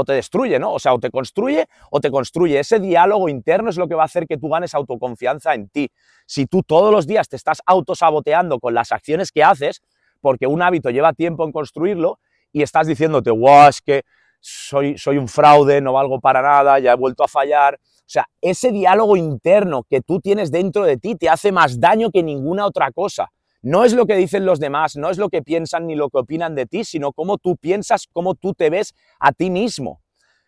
te 0.04 0.14
destruye, 0.14 0.60
¿no? 0.60 0.74
O 0.74 0.80
sea, 0.80 0.94
o 0.94 1.00
te 1.00 1.10
construye 1.10 1.68
o 1.92 2.00
te 2.00 2.12
construye. 2.12 2.60
Ese 2.60 2.80
diálogo 2.80 3.30
interno 3.30 3.70
es 3.70 3.78
lo 3.78 3.88
que 3.88 3.96
va 3.96 4.04
a 4.04 4.06
hacer 4.06 4.28
que 4.28 4.38
tú 4.38 4.50
ganes 4.50 4.74
autoconfianza 4.74 5.54
en 5.54 5.70
ti. 5.70 5.90
Si 6.26 6.46
tú 6.46 6.64
todos 6.64 6.92
los 6.92 7.08
días 7.08 7.30
te 7.30 7.36
estás 7.36 7.62
autosaboteando 7.66 8.60
con 8.60 8.74
las 8.74 8.92
acciones 8.92 9.32
que 9.32 9.44
haces, 9.44 9.82
porque 10.22 10.48
un 10.48 10.62
hábito 10.62 10.90
lleva 10.90 11.14
tiempo 11.14 11.46
en 11.46 11.52
construirlo, 11.52 12.20
y 12.52 12.62
estás 12.62 12.88
diciéndote, 12.88 13.30
wow, 13.30 13.68
es 13.70 13.82
que 13.82 14.04
soy, 14.40 14.98
soy 14.98 15.18
un 15.18 15.28
fraude, 15.28 15.82
no 15.82 15.94
valgo 15.94 16.20
para 16.20 16.42
nada, 16.42 16.80
ya 16.80 16.94
he 16.94 16.96
vuelto 16.96 17.24
a 17.24 17.28
fallar. 17.28 17.76
O 17.76 18.10
sea, 18.10 18.28
ese 18.42 18.72
diálogo 18.72 19.18
interno 19.18 19.84
que 19.90 20.02
tú 20.02 20.20
tienes 20.20 20.52
dentro 20.52 20.84
de 20.86 20.98
ti 20.98 21.16
te 21.16 21.30
hace 21.30 21.52
más 21.52 21.80
daño 21.80 22.10
que 22.12 22.24
ninguna 22.24 22.66
otra 22.66 22.92
cosa. 22.92 23.32
No 23.70 23.84
es 23.84 23.92
lo 23.92 24.06
que 24.06 24.16
dicen 24.16 24.46
los 24.46 24.62
demás, 24.62 24.96
no 24.96 25.10
es 25.10 25.18
lo 25.18 25.28
que 25.28 25.42
piensan 25.42 25.88
ni 25.88 25.96
lo 25.96 26.10
que 26.10 26.20
opinan 26.20 26.56
de 26.56 26.68
ti, 26.68 26.86
sino 26.86 27.12
cómo 27.12 27.38
tú 27.38 27.58
piensas, 27.58 28.08
cómo 28.14 28.34
tú 28.34 28.54
te 28.54 28.70
ves 28.70 28.96
a 29.20 29.34
ti 29.34 29.50
mismo. 29.50 30.00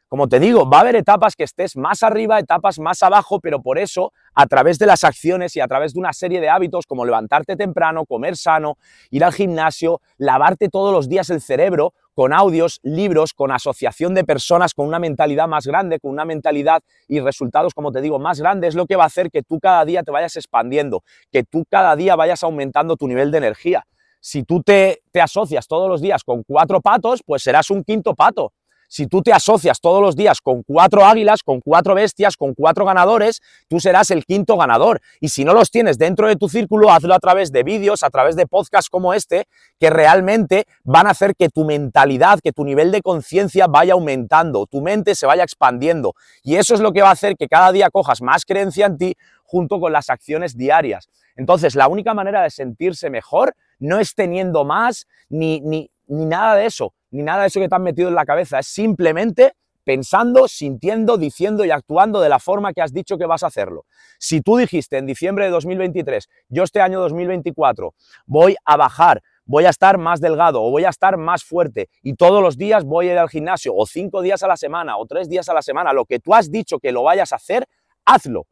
Como 0.10 0.28
te 0.28 0.40
digo, 0.40 0.68
va 0.68 0.78
a 0.78 0.82
haber 0.82 0.96
etapas 0.96 1.36
que 1.36 1.44
estés 1.44 1.78
más 1.78 2.02
arriba, 2.02 2.40
etapas 2.40 2.80
más 2.80 3.04
abajo, 3.04 3.40
pero 3.40 3.62
por 3.62 3.78
eso, 3.78 4.12
a 4.34 4.48
través 4.48 4.80
de 4.80 4.88
las 4.88 5.04
acciones 5.04 5.56
y 5.56 5.60
a 5.60 5.68
través 5.68 5.94
de 5.94 6.00
una 6.00 6.14
serie 6.14 6.42
de 6.42 6.50
hábitos 6.50 6.88
como 6.88 7.06
levantarte 7.06 7.56
temprano, 7.56 8.08
comer 8.08 8.36
sano, 8.36 8.80
ir 9.12 9.24
al 9.24 9.34
gimnasio, 9.34 10.02
lavarte 10.18 10.68
todos 10.68 10.92
los 10.92 11.10
días 11.10 11.30
el 11.30 11.42
cerebro 11.42 11.94
con 12.16 12.34
audios, 12.34 12.80
libros, 12.82 13.36
con 13.36 13.52
asociación 13.52 14.16
de 14.16 14.24
personas 14.24 14.74
con 14.74 14.88
una 14.88 14.98
mentalidad 14.98 15.48
más 15.48 15.68
grande, 15.68 16.00
con 16.00 16.10
una 16.10 16.26
mentalidad 16.26 16.82
y 17.08 17.20
resultados, 17.20 17.76
como 17.76 17.92
te 17.92 18.02
digo, 18.02 18.18
más 18.18 18.42
grandes, 18.42 18.70
es 18.70 18.76
lo 18.76 18.88
que 18.88 18.96
va 18.96 19.04
a 19.04 19.08
hacer 19.08 19.30
que 19.30 19.44
tú 19.44 19.60
cada 19.60 19.86
día 19.86 20.02
te 20.02 20.10
vayas 20.10 20.36
expandiendo, 20.36 21.04
que 21.32 21.44
tú 21.44 21.66
cada 21.70 21.96
día 21.96 22.16
vayas 22.16 22.42
aumentando 22.42 22.96
tu 22.96 23.08
nivel 23.08 23.30
de 23.30 23.38
energía. 23.38 23.86
Si 24.22 24.42
tú 24.42 24.64
te, 24.64 25.04
te 25.12 25.22
asocias 25.22 25.68
todos 25.68 25.88
los 25.88 26.02
días 26.02 26.24
con 26.24 26.42
cuatro 26.42 26.82
patos, 26.82 27.22
pues 27.24 27.44
serás 27.44 27.70
un 27.70 27.84
quinto 27.84 28.16
pato 28.16 28.54
si 28.90 29.06
tú 29.06 29.22
te 29.22 29.32
asocias 29.32 29.80
todos 29.80 30.02
los 30.02 30.16
días 30.16 30.42
con 30.42 30.64
cuatro 30.64 31.06
águilas, 31.06 31.44
con 31.44 31.62
cuatro 31.62 31.94
bestias, 31.94 32.36
con 32.36 32.56
cuatro 32.56 32.86
ganadores, 32.86 33.40
tú 33.68 33.80
serás 33.80 34.10
el 34.10 34.26
quinto 34.26 34.58
ganador. 34.58 35.00
Y 35.22 35.30
si 35.30 35.46
no 35.46 35.54
los 35.54 35.70
tienes 35.70 36.00
dentro 36.00 36.28
de 36.28 36.36
tu 36.36 36.50
círculo, 36.50 36.92
hazlo 36.92 37.14
a 37.14 37.20
través 37.20 37.52
de 37.52 37.64
vídeos, 37.64 38.02
a 38.02 38.10
través 38.10 38.36
de 38.36 38.48
podcasts 38.48 38.90
como 38.90 39.14
este, 39.14 39.46
que 39.80 39.92
realmente 39.92 40.66
van 40.84 41.06
a 41.06 41.12
hacer 41.12 41.36
que 41.36 41.50
tu 41.50 41.66
mentalidad, 41.66 42.40
que 42.44 42.52
tu 42.52 42.66
nivel 42.66 42.92
de 42.92 43.02
conciencia 43.02 43.68
vaya 43.68 43.94
aumentando, 43.94 44.66
tu 44.66 44.82
mente 44.82 45.14
se 45.14 45.28
vaya 45.28 45.44
expandiendo. 45.44 46.16
Y 46.42 46.56
eso 46.56 46.74
es 46.74 46.80
lo 46.80 46.92
que 46.92 47.04
va 47.04 47.10
a 47.10 47.14
hacer 47.14 47.36
que 47.36 47.48
cada 47.48 47.72
día 47.72 47.92
cojas 47.92 48.24
más 48.24 48.44
creencia 48.44 48.88
en 48.88 48.98
ti 48.98 49.16
junto 49.44 49.80
con 49.80 49.94
las 49.94 50.10
acciones 50.10 50.58
diarias. 50.58 51.10
Entonces, 51.36 51.76
la 51.76 51.88
única 51.88 52.16
manera 52.16 52.42
de 52.42 52.50
sentirse 52.50 53.12
mejor 53.12 53.56
no 53.78 54.00
es 54.00 54.16
teniendo 54.16 54.66
más 54.66 55.08
ni, 55.30 55.62
ni, 55.62 55.92
ni 56.08 56.26
nada 56.26 56.56
de 56.56 56.66
eso 56.66 56.94
ni 57.12 57.24
nada 57.24 57.42
de 57.42 57.48
eso 57.48 57.60
que 57.60 57.70
te 57.70 57.76
han 57.76 57.84
metido 57.84 58.10
en 58.10 58.16
la 58.16 58.26
cabeza, 58.26 58.60
es 58.60 58.68
simplemente 58.68 59.54
pensando, 59.84 60.48
sintiendo, 60.48 61.18
diciendo 61.18 61.66
y 61.66 61.72
actuando 61.72 62.22
de 62.22 62.30
la 62.30 62.38
forma 62.38 62.74
que 62.74 62.82
has 62.84 62.94
dicho 62.94 63.18
que 63.18 63.26
vas 63.26 63.42
a 63.42 63.48
hacerlo. 63.48 63.86
Si 64.20 64.42
tú 64.42 64.58
dijiste 64.58 64.98
en 64.98 65.08
diciembre 65.08 65.46
de 65.46 65.52
2023, 65.52 66.30
yo 66.50 66.64
este 66.64 66.80
año 66.80 67.00
2024 67.00 67.96
voy 68.28 68.56
a 68.66 68.78
bajar, 68.78 69.24
voy 69.46 69.66
a 69.66 69.72
estar 69.72 69.98
más 69.98 70.22
delgado 70.22 70.62
o 70.62 70.70
voy 70.70 70.86
a 70.86 70.90
estar 70.90 71.18
más 71.18 71.44
fuerte 71.44 71.90
y 72.04 72.14
todos 72.14 72.44
los 72.44 72.56
días 72.56 72.84
voy 72.84 73.10
a 73.10 73.14
ir 73.14 73.18
al 73.18 73.30
gimnasio 73.30 73.74
o 73.76 73.88
cinco 73.88 74.22
días 74.22 74.44
a 74.44 74.48
la 74.48 74.58
semana 74.58 74.96
o 74.98 75.08
tres 75.08 75.28
días 75.28 75.50
a 75.50 75.56
la 75.56 75.64
semana, 75.64 75.92
lo 75.92 76.06
que 76.06 76.20
tú 76.20 76.36
has 76.36 76.52
dicho 76.52 76.78
que 76.78 76.92
lo 76.92 77.02
vayas 77.02 77.34
a 77.34 77.38
hacer, 77.38 77.68
hazlo. 78.06 78.46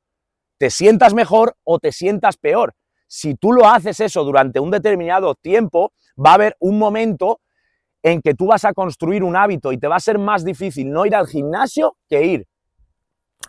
Te 0.57 0.71
sientas 0.71 1.13
mejor 1.13 1.55
o 1.63 1.77
te 1.77 1.91
sientas 1.91 2.37
peor. 2.37 2.73
Si 3.05 3.35
tú 3.35 3.53
lo 3.53 3.69
haces 3.69 3.99
eso 3.99 4.23
durante 4.23 4.59
un 4.59 4.71
determinado 4.71 5.35
tiempo, 5.35 5.93
va 6.17 6.31
a 6.31 6.33
haber 6.33 6.55
un 6.59 6.79
momento 6.79 7.41
en 8.03 8.21
que 8.21 8.33
tú 8.33 8.47
vas 8.47 8.65
a 8.65 8.73
construir 8.73 9.23
un 9.23 9.35
hábito 9.35 9.71
y 9.71 9.77
te 9.77 9.87
va 9.87 9.95
a 9.95 9.99
ser 9.99 10.19
más 10.19 10.45
difícil 10.45 10.91
no 10.91 11.05
ir 11.05 11.15
al 11.15 11.27
gimnasio 11.27 11.97
que 12.09 12.25
ir. 12.25 12.47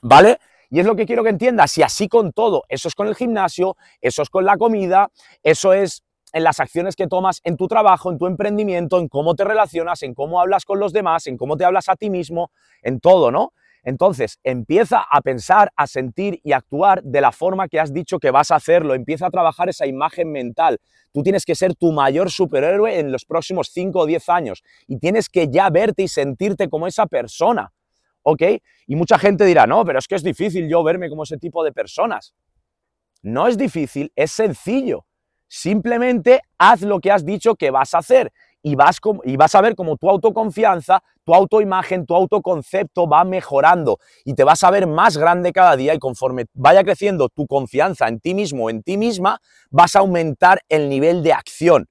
¿Vale? 0.02 0.38
Y 0.70 0.80
es 0.80 0.86
lo 0.86 0.96
que 0.96 1.06
quiero 1.06 1.22
que 1.22 1.30
entiendas, 1.30 1.76
y 1.78 1.82
así 1.82 2.08
con 2.08 2.32
todo, 2.32 2.64
eso 2.68 2.88
es 2.88 2.94
con 2.94 3.06
el 3.06 3.14
gimnasio, 3.14 3.76
eso 4.02 4.20
es 4.22 4.28
con 4.28 4.44
la 4.44 4.58
comida, 4.58 5.10
eso 5.42 5.72
es 5.72 6.04
en 6.32 6.44
las 6.44 6.60
acciones 6.60 6.94
que 6.94 7.06
tomas 7.06 7.40
en 7.44 7.56
tu 7.56 7.68
trabajo, 7.68 8.10
en 8.10 8.18
tu 8.18 8.26
emprendimiento, 8.26 8.98
en 8.98 9.08
cómo 9.08 9.34
te 9.34 9.44
relacionas, 9.44 10.02
en 10.02 10.14
cómo 10.14 10.40
hablas 10.40 10.66
con 10.66 10.78
los 10.78 10.92
demás, 10.92 11.26
en 11.26 11.38
cómo 11.38 11.56
te 11.56 11.64
hablas 11.64 11.88
a 11.88 11.96
ti 11.96 12.10
mismo, 12.10 12.50
en 12.82 13.00
todo, 13.00 13.30
¿no? 13.30 13.54
Entonces, 13.88 14.38
empieza 14.44 15.00
a 15.00 15.22
pensar, 15.22 15.72
a 15.74 15.86
sentir 15.86 16.42
y 16.44 16.52
actuar 16.52 17.02
de 17.02 17.22
la 17.22 17.32
forma 17.32 17.68
que 17.68 17.80
has 17.80 17.90
dicho 17.90 18.18
que 18.18 18.30
vas 18.30 18.50
a 18.50 18.56
hacerlo. 18.56 18.92
Empieza 18.92 19.24
a 19.24 19.30
trabajar 19.30 19.70
esa 19.70 19.86
imagen 19.86 20.30
mental. 20.30 20.78
Tú 21.10 21.22
tienes 21.22 21.46
que 21.46 21.54
ser 21.54 21.74
tu 21.74 21.90
mayor 21.90 22.30
superhéroe 22.30 22.98
en 22.98 23.10
los 23.10 23.24
próximos 23.24 23.70
5 23.72 24.00
o 24.00 24.04
10 24.04 24.28
años 24.28 24.62
y 24.86 24.98
tienes 24.98 25.30
que 25.30 25.48
ya 25.48 25.70
verte 25.70 26.02
y 26.02 26.08
sentirte 26.08 26.68
como 26.68 26.86
esa 26.86 27.06
persona. 27.06 27.72
¿Ok? 28.20 28.42
Y 28.86 28.94
mucha 28.94 29.18
gente 29.18 29.46
dirá, 29.46 29.66
no, 29.66 29.86
pero 29.86 30.00
es 30.00 30.06
que 30.06 30.16
es 30.16 30.22
difícil 30.22 30.68
yo 30.68 30.84
verme 30.84 31.08
como 31.08 31.22
ese 31.22 31.38
tipo 31.38 31.64
de 31.64 31.72
personas. 31.72 32.34
No 33.22 33.48
es 33.48 33.56
difícil, 33.56 34.12
es 34.14 34.32
sencillo. 34.32 35.06
Simplemente 35.46 36.42
haz 36.58 36.82
lo 36.82 37.00
que 37.00 37.10
has 37.10 37.24
dicho 37.24 37.54
que 37.54 37.70
vas 37.70 37.94
a 37.94 37.98
hacer 37.98 38.34
y 38.62 38.74
vas, 38.74 38.98
y 39.24 39.36
vas 39.36 39.54
a 39.54 39.60
ver 39.60 39.74
cómo 39.74 39.96
tu 39.96 40.10
autoconfianza, 40.10 41.02
tu 41.24 41.34
autoimagen, 41.34 42.06
tu 42.06 42.14
autoconcepto 42.14 43.08
va 43.08 43.24
mejorando 43.24 43.98
y 44.24 44.34
te 44.34 44.44
vas 44.44 44.64
a 44.64 44.70
ver 44.70 44.86
más 44.86 45.16
grande 45.16 45.52
cada 45.52 45.76
día 45.76 45.94
y 45.94 45.98
conforme 45.98 46.46
vaya 46.54 46.82
creciendo 46.84 47.28
tu 47.28 47.46
confianza 47.46 48.08
en 48.08 48.20
ti 48.20 48.34
mismo 48.34 48.70
en 48.70 48.82
ti 48.82 48.96
misma, 48.96 49.40
vas 49.70 49.96
a 49.96 50.00
aumentar 50.00 50.60
el 50.68 50.88
nivel 50.88 51.22
de 51.22 51.32
acción. 51.32 51.88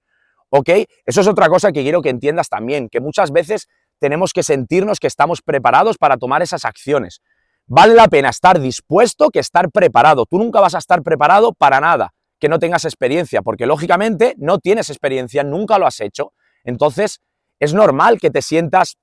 ¿Ok? 0.50 0.70
Eso 1.06 1.22
es 1.22 1.28
otra 1.28 1.50
cosa 1.50 1.72
que 1.72 1.84
quiero 1.84 2.02
que 2.02 2.10
entiendas 2.10 2.48
también, 2.50 2.90
que 2.90 3.02
muchas 3.02 3.32
veces 3.32 3.68
tenemos 4.00 4.32
que 4.32 4.44
sentirnos 4.44 5.00
que 5.00 5.08
estamos 5.08 5.42
preparados 5.42 5.98
para 5.98 6.18
tomar 6.18 6.42
esas 6.42 6.66
acciones. 6.66 7.22
Vale 7.66 7.96
la 7.96 8.08
pena 8.08 8.30
estar 8.30 8.60
dispuesto 8.60 9.30
que 9.30 9.40
estar 9.40 9.70
preparado. 9.72 10.26
Tú 10.26 10.38
nunca 10.38 10.62
vas 10.62 10.76
a 10.76 10.78
estar 10.78 11.04
preparado 11.04 11.52
para 11.54 11.82
nada 11.82 12.14
que 12.40 12.50
no 12.50 12.60
tengas 12.60 12.86
experiencia, 12.86 13.42
porque 13.42 13.66
lógicamente 13.66 14.36
no 14.38 14.60
tienes 14.60 14.90
experiencia, 14.90 15.44
nunca 15.44 15.78
lo 15.80 15.88
has 15.88 16.00
hecho. 16.00 16.34
Entonces, 16.68 17.22
es 17.60 17.74
normal 17.74 18.20
que 18.20 18.30
te 18.30 18.42
sientas 18.42 18.98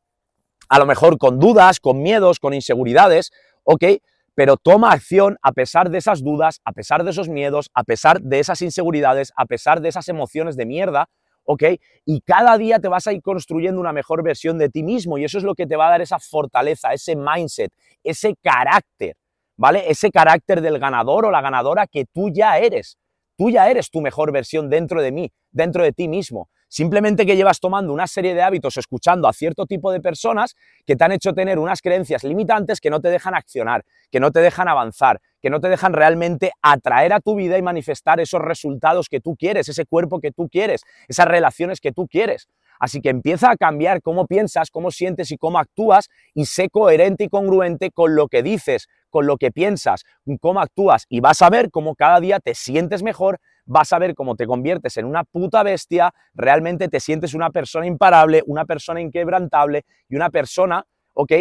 a 0.69 0.79
lo 0.79 0.87
mejor 0.87 1.19
con 1.19 1.41
dudas, 1.41 1.81
con 1.81 2.03
miedos, 2.03 2.39
con 2.39 2.53
inseguridades, 2.53 3.33
¿ok? 3.65 3.85
Pero 4.35 4.57
toma 4.59 4.93
acción 4.93 5.39
a 5.43 5.53
pesar 5.53 5.91
de 5.91 5.99
esas 5.99 6.23
dudas, 6.23 6.61
a 6.65 6.73
pesar 6.73 7.05
de 7.05 7.11
esos 7.11 7.29
miedos, 7.29 7.71
a 7.73 7.83
pesar 7.83 8.21
de 8.21 8.39
esas 8.39 8.61
inseguridades, 8.61 9.33
a 9.37 9.47
pesar 9.47 9.81
de 9.81 9.89
esas 9.89 10.09
emociones 10.09 10.57
de 10.57 10.67
mierda, 10.67 11.09
¿ok? 11.45 11.63
Y 12.05 12.21
cada 12.21 12.59
día 12.59 12.79
te 12.81 12.89
vas 12.89 13.07
a 13.07 13.15
ir 13.15 13.23
construyendo 13.23 13.81
una 13.81 13.93
mejor 13.93 14.23
versión 14.23 14.59
de 14.59 14.69
ti 14.69 14.83
mismo 14.83 15.17
y 15.17 15.25
eso 15.25 15.39
es 15.39 15.45
lo 15.45 15.55
que 15.55 15.67
te 15.67 15.77
va 15.77 15.87
a 15.87 15.91
dar 15.91 16.03
esa 16.03 16.19
fortaleza, 16.19 16.93
ese 16.93 17.17
mindset, 17.17 17.73
ese 18.03 18.35
carácter, 18.43 19.17
¿vale? 19.57 19.85
Ese 19.91 20.11
carácter 20.11 20.61
del 20.61 20.79
ganador 20.79 21.25
o 21.25 21.31
la 21.31 21.41
ganadora 21.41 21.87
que 21.87 22.05
tú 22.05 22.29
ya 22.31 22.59
eres. 22.59 22.99
Tú 23.39 23.51
ya 23.51 23.71
eres 23.71 23.91
tu 23.91 24.01
mejor 24.01 24.33
versión 24.33 24.69
dentro 24.69 25.01
de 25.01 25.13
mí, 25.13 25.33
dentro 25.51 25.83
de 25.83 25.93
ti 25.93 26.09
mismo. 26.09 26.49
Simplemente 26.75 27.25
que 27.25 27.37
llevas 27.37 27.61
tomando 27.61 27.93
una 27.93 28.09
serie 28.09 28.35
de 28.35 28.43
hábitos, 28.43 28.77
escuchando 28.77 29.29
a 29.29 29.33
cierto 29.33 29.65
tipo 29.65 29.93
de 29.93 30.01
personas 30.01 30.57
que 30.85 30.97
te 30.97 31.05
han 31.05 31.13
hecho 31.13 31.33
tener 31.33 31.61
unas 31.61 31.81
creencias 31.81 32.25
limitantes 32.25 32.81
que 32.81 32.91
no 32.91 33.01
te 33.01 33.11
dejan 33.11 33.37
accionar, 33.37 33.85
que 34.11 34.19
no 34.19 34.33
te 34.33 34.41
dejan 34.41 34.67
avanzar, 34.67 35.21
que 35.41 35.51
no 35.51 35.61
te 35.61 35.69
dejan 35.69 35.93
realmente 35.93 36.51
atraer 36.63 37.13
a 37.13 37.21
tu 37.21 37.37
vida 37.37 37.57
y 37.57 37.63
manifestar 37.63 38.19
esos 38.19 38.43
resultados 38.43 39.09
que 39.09 39.21
tú 39.21 39.37
quieres, 39.37 39.69
ese 39.69 39.87
cuerpo 39.87 40.19
que 40.19 40.33
tú 40.33 40.49
quieres, 40.49 40.83
esas 41.07 41.29
relaciones 41.29 41.81
que 41.81 41.93
tú 41.93 42.09
quieres. 42.09 42.49
Así 42.81 43.01
que 43.01 43.11
empieza 43.11 43.53
a 43.53 43.57
cambiar 43.57 44.03
cómo 44.03 44.27
piensas, 44.27 44.73
cómo 44.73 44.91
sientes 44.91 45.31
y 45.31 45.37
cómo 45.39 45.61
actúas 45.61 46.09
y 46.35 46.47
sé 46.47 46.71
coherente 46.71 47.23
y 47.23 47.29
congruente 47.29 47.93
con 47.93 48.17
lo 48.17 48.27
que 48.27 48.43
dices, 48.43 48.89
con 49.11 49.29
lo 49.29 49.37
que 49.37 49.53
piensas, 49.53 50.03
cómo 50.41 50.61
actúas 50.61 51.07
y 51.09 51.21
vas 51.21 51.41
a 51.41 51.51
ver 51.51 51.71
cómo 51.71 51.95
cada 51.95 52.19
día 52.19 52.41
te 52.41 52.57
sientes 52.57 53.05
mejor, 53.05 53.39
vas 53.65 53.93
a 53.93 53.99
ver 53.99 54.15
cómo 54.15 54.37
te 54.37 54.47
conviertes 54.47 54.97
en 54.97 55.07
una 55.07 55.25
puta 55.25 55.63
bestia, 55.63 56.13
realmente 56.35 56.89
te 56.89 57.01
sientes 57.01 57.35
una 57.35 57.51
persona 57.51 57.87
imparable, 57.87 58.43
una 58.47 58.65
persona 58.65 59.01
inquebrantable 59.01 59.85
y 60.09 60.17
una 60.17 60.31
persona, 60.31 60.85
¿ok?, 61.15 61.33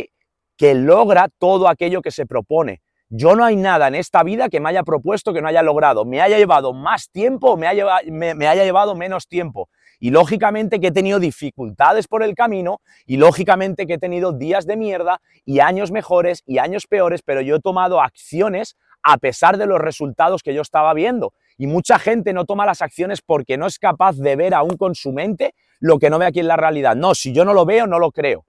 que 0.58 0.76
logra 0.76 1.30
todo 1.40 1.68
aquello 1.68 2.02
que 2.02 2.12
se 2.12 2.26
propone. 2.26 2.82
Yo 3.10 3.36
no 3.36 3.44
hay 3.44 3.56
nada 3.56 3.88
en 3.88 3.96
esta 3.96 4.24
vida 4.24 4.50
que 4.50 4.60
me 4.60 4.70
haya 4.70 4.84
propuesto 4.84 5.34
que 5.34 5.42
no 5.42 5.48
haya 5.48 5.62
logrado, 5.62 6.06
me 6.06 6.22
haya 6.22 6.38
llevado 6.38 6.74
más 6.74 7.10
tiempo 7.12 7.52
o 7.52 7.58
me 7.58 7.68
me 8.12 8.48
haya 8.48 8.64
llevado 8.64 8.96
menos 8.96 9.28
tiempo. 9.28 9.70
Y 10.00 10.10
lógicamente 10.10 10.80
que 10.80 10.88
he 10.88 10.92
tenido 10.92 11.20
dificultades 11.20 12.08
por 12.08 12.24
el 12.24 12.36
camino 12.36 12.82
y 13.06 13.18
lógicamente 13.18 13.86
que 13.86 13.94
he 13.94 13.98
tenido 14.00 14.34
días 14.34 14.66
de 14.66 14.78
mierda 14.78 15.22
y 15.46 15.60
años 15.60 15.92
mejores 15.92 16.44
y 16.46 16.58
años 16.58 16.88
peores, 16.88 17.22
pero 17.22 17.42
yo 17.42 17.56
he 17.56 17.60
tomado 17.62 18.02
acciones 18.02 18.76
a 19.04 19.18
pesar 19.18 19.58
de 19.58 19.66
los 19.66 19.80
resultados 19.80 20.42
que 20.42 20.54
yo 20.54 20.62
estaba 20.62 20.94
viendo. 20.94 21.34
Y 21.58 21.68
mucha 21.68 22.00
gente 22.00 22.34
no 22.34 22.46
toma 22.46 22.66
las 22.66 22.82
acciones 22.82 23.22
porque 23.22 23.58
no 23.58 23.68
es 23.68 23.80
capaz 23.80 24.18
de 24.18 24.36
ver 24.36 24.54
aún 24.54 24.78
con 24.78 24.96
su 24.96 25.12
mente 25.12 25.54
lo 25.80 26.00
que 26.00 26.10
no 26.10 26.20
ve 26.20 26.26
aquí 26.26 26.40
en 26.40 26.48
la 26.48 26.58
realidad. 26.58 26.96
No, 26.96 27.16
si 27.16 27.34
yo 27.34 27.46
no 27.46 27.54
lo 27.54 27.66
veo, 27.66 27.88
no 27.88 28.00
lo 28.00 28.12
creo. 28.12 28.46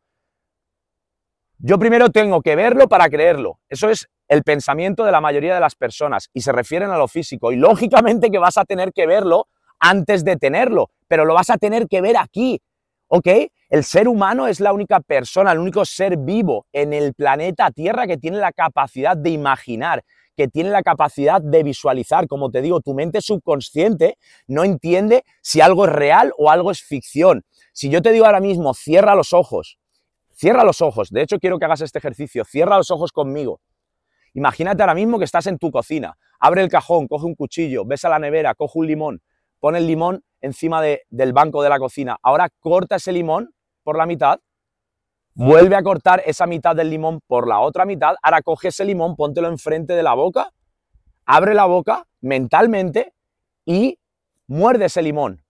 Yo 1.59 1.79
primero 1.79 2.11
tengo 2.11 2.43
que 2.43 2.57
verlo 2.57 2.89
para 2.89 3.09
creerlo. 3.09 3.61
Eso 3.69 3.89
es 3.89 4.09
el 4.29 4.43
pensamiento 4.43 5.05
de 5.05 5.13
la 5.13 5.21
mayoría 5.21 5.55
de 5.55 5.61
las 5.61 5.75
personas 5.75 6.29
y 6.33 6.41
se 6.41 6.53
refieren 6.53 6.91
a 6.91 6.99
lo 6.99 7.09
físico. 7.09 7.53
Y 7.53 7.57
lógicamente 7.57 8.31
que 8.31 8.39
vas 8.39 8.59
a 8.59 8.65
tener 8.65 8.93
que 8.93 9.07
verlo 9.07 9.49
antes 9.79 10.25
de 10.25 10.37
tenerlo, 10.37 10.91
pero 11.09 11.25
lo 11.25 11.35
vas 11.35 11.51
a 11.51 11.59
tener 11.59 11.89
que 11.89 12.01
ver 12.01 12.17
aquí, 12.17 12.61
¿ok? 13.09 13.29
El 13.69 13.85
ser 13.85 14.09
humano 14.09 14.47
es 14.47 14.61
la 14.61 14.73
única 14.73 15.01
persona, 15.01 15.53
el 15.53 15.59
único 15.59 15.85
ser 15.85 16.17
vivo 16.17 16.67
en 16.73 16.93
el 16.93 17.15
planeta 17.15 17.71
Tierra 17.71 18.07
que 18.07 18.17
tiene 18.17 18.39
la 18.39 18.53
capacidad 18.53 19.17
de 19.17 19.31
imaginar, 19.31 20.05
que 20.37 20.49
tiene 20.49 20.71
la 20.71 20.83
capacidad 20.83 21.41
de 21.41 21.63
visualizar. 21.63 22.27
Como 22.27 22.51
te 22.51 22.63
digo, 22.63 22.81
tu 22.81 22.95
mente 22.95 23.21
subconsciente 23.21 24.19
no 24.47 24.65
entiende 24.65 25.25
si 25.43 25.61
algo 25.61 25.87
es 25.87 25.93
real 25.93 26.33
o 26.39 26.51
algo 26.51 26.71
es 26.71 26.83
ficción. 26.83 27.45
Si 27.73 27.91
yo 27.91 28.03
te 28.03 28.13
digo 28.13 28.27
ahora 28.27 28.41
mismo, 28.41 28.75
cierra 28.75 29.15
los 29.15 29.33
ojos, 29.33 29.79
cierra 30.33 30.65
los 30.65 30.81
ojos, 30.81 31.11
de 31.11 31.23
hecho 31.23 31.39
quiero 31.39 31.59
que 31.59 31.65
hagas 31.65 31.81
este 31.81 31.99
ejercicio, 31.99 32.45
cierra 32.45 32.77
los 32.77 32.91
ojos 32.91 33.13
conmigo. 33.13 33.61
Imagínate 34.35 34.83
ahora 34.83 34.95
mismo 34.95 35.19
que 35.19 35.25
estás 35.25 35.47
en 35.47 35.59
tu 35.59 35.71
cocina, 35.71 36.17
abre 36.41 36.63
el 36.63 36.69
cajón, 36.69 37.07
coge 37.07 37.27
un 37.27 37.37
cuchillo, 37.37 37.85
ves 37.85 38.05
a 38.05 38.09
la 38.09 38.19
nevera, 38.19 38.55
coge 38.55 38.81
un 38.81 38.87
limón, 38.87 39.23
pone 39.61 39.79
el 39.79 39.87
limón 39.87 40.25
encima 40.41 40.83
del 40.83 41.33
banco 41.33 41.63
de 41.63 41.69
la 41.69 41.79
cocina. 41.79 42.19
Ahora 42.21 42.49
corta 42.59 42.97
ese 42.97 43.13
limón 43.13 43.55
por 43.85 43.97
la 43.97 44.07
mitad, 44.07 44.41
vuelve 45.35 45.77
a 45.77 45.83
cortar 45.83 46.23
esa 46.25 46.47
mitad 46.47 46.77
del 46.77 46.91
limón 46.91 47.21
por 47.27 47.49
la 47.49 47.61
otra 47.61 47.85
mitad, 47.85 48.15
ahora 48.23 48.43
coge 48.43 48.69
ese 48.69 48.85
limón, 48.85 49.17
póntelo 49.17 49.49
enfrente 49.49 49.95
de 49.95 50.03
la 50.03 50.15
boca, 50.15 50.51
abre 51.27 51.55
la 51.55 51.65
boca 51.67 52.07
mentalmente 52.21 53.13
y 53.65 53.99
muerde 54.47 54.87
ese 54.87 55.03
limón. 55.03 55.43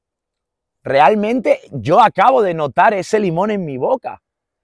Realmente 0.83 1.61
yo 1.73 2.01
acabo 2.01 2.43
de 2.43 2.55
notar 2.55 2.95
ese 2.95 3.19
limón 3.19 3.51
en 3.51 3.65
mi 3.65 3.79
boca. 3.79 4.21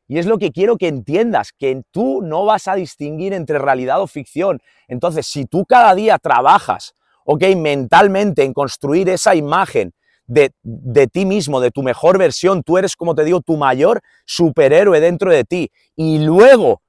Y 0.06 0.18
es 0.18 0.26
lo 0.26 0.38
que 0.38 0.50
quiero 0.50 0.76
que 0.76 0.88
entiendas, 0.88 1.52
que 1.52 1.82
tú 1.92 2.20
no 2.20 2.44
vas 2.44 2.66
a 2.66 2.74
distinguir 2.74 3.32
entre 3.32 3.60
realidad 3.60 4.02
o 4.02 4.08
ficción. 4.08 4.60
Entonces, 4.88 5.26
si 5.26 5.46
tú 5.46 5.64
cada 5.64 5.94
día 5.94 6.18
trabajas, 6.18 6.96
ok, 7.24 7.44
mentalmente 7.56 8.42
en 8.42 8.52
construir 8.52 9.08
esa 9.08 9.36
imagen 9.36 9.94
de, 10.30 11.06
ti 11.08 11.26
mismo, 11.26 11.60
de 11.60 11.70
tu 11.70 11.82
mejor 11.82 12.18
versión, 12.18 12.62
tú 12.62 12.78
eres, 12.78 12.94
como 12.94 13.14
te 13.14 13.24
digo, 13.24 13.40
tu 13.40 13.56
mayor 13.56 14.00
superhéroe 14.24 15.00
dentro 15.00 15.30
de 15.30 15.44
ti. 15.44 15.70
Y 15.96 16.20
luego 16.20 16.82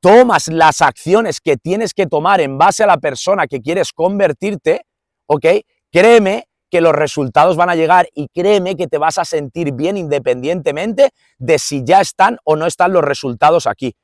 tomas 0.00 0.48
las 0.48 0.82
acciones 0.82 1.40
que 1.40 1.56
tienes 1.56 1.94
que 1.94 2.06
tomar 2.06 2.40
en 2.40 2.58
base 2.58 2.84
a 2.84 2.86
la 2.86 2.98
persona 2.98 3.46
que 3.46 3.62
quieres 3.62 3.92
convertirte, 3.92 4.82
¿ok? 5.26 5.46
Créeme 5.90 6.48
que 6.70 6.80
los 6.80 6.92
resultados 6.92 7.56
van 7.56 7.70
a 7.70 7.76
llegar 7.76 8.08
y 8.14 8.28
créeme 8.28 8.76
que 8.76 8.88
te 8.88 8.98
vas 8.98 9.18
a 9.18 9.24
sentir 9.24 9.72
bien 9.72 9.96
independientemente 9.96 11.10
de 11.38 11.58
si 11.58 11.82
ya 11.84 12.00
están 12.00 12.38
o 12.44 12.56
no 12.56 12.66
están 12.66 12.92
los 12.92 13.02
resultados 13.02 13.66
aquí. 13.66 13.94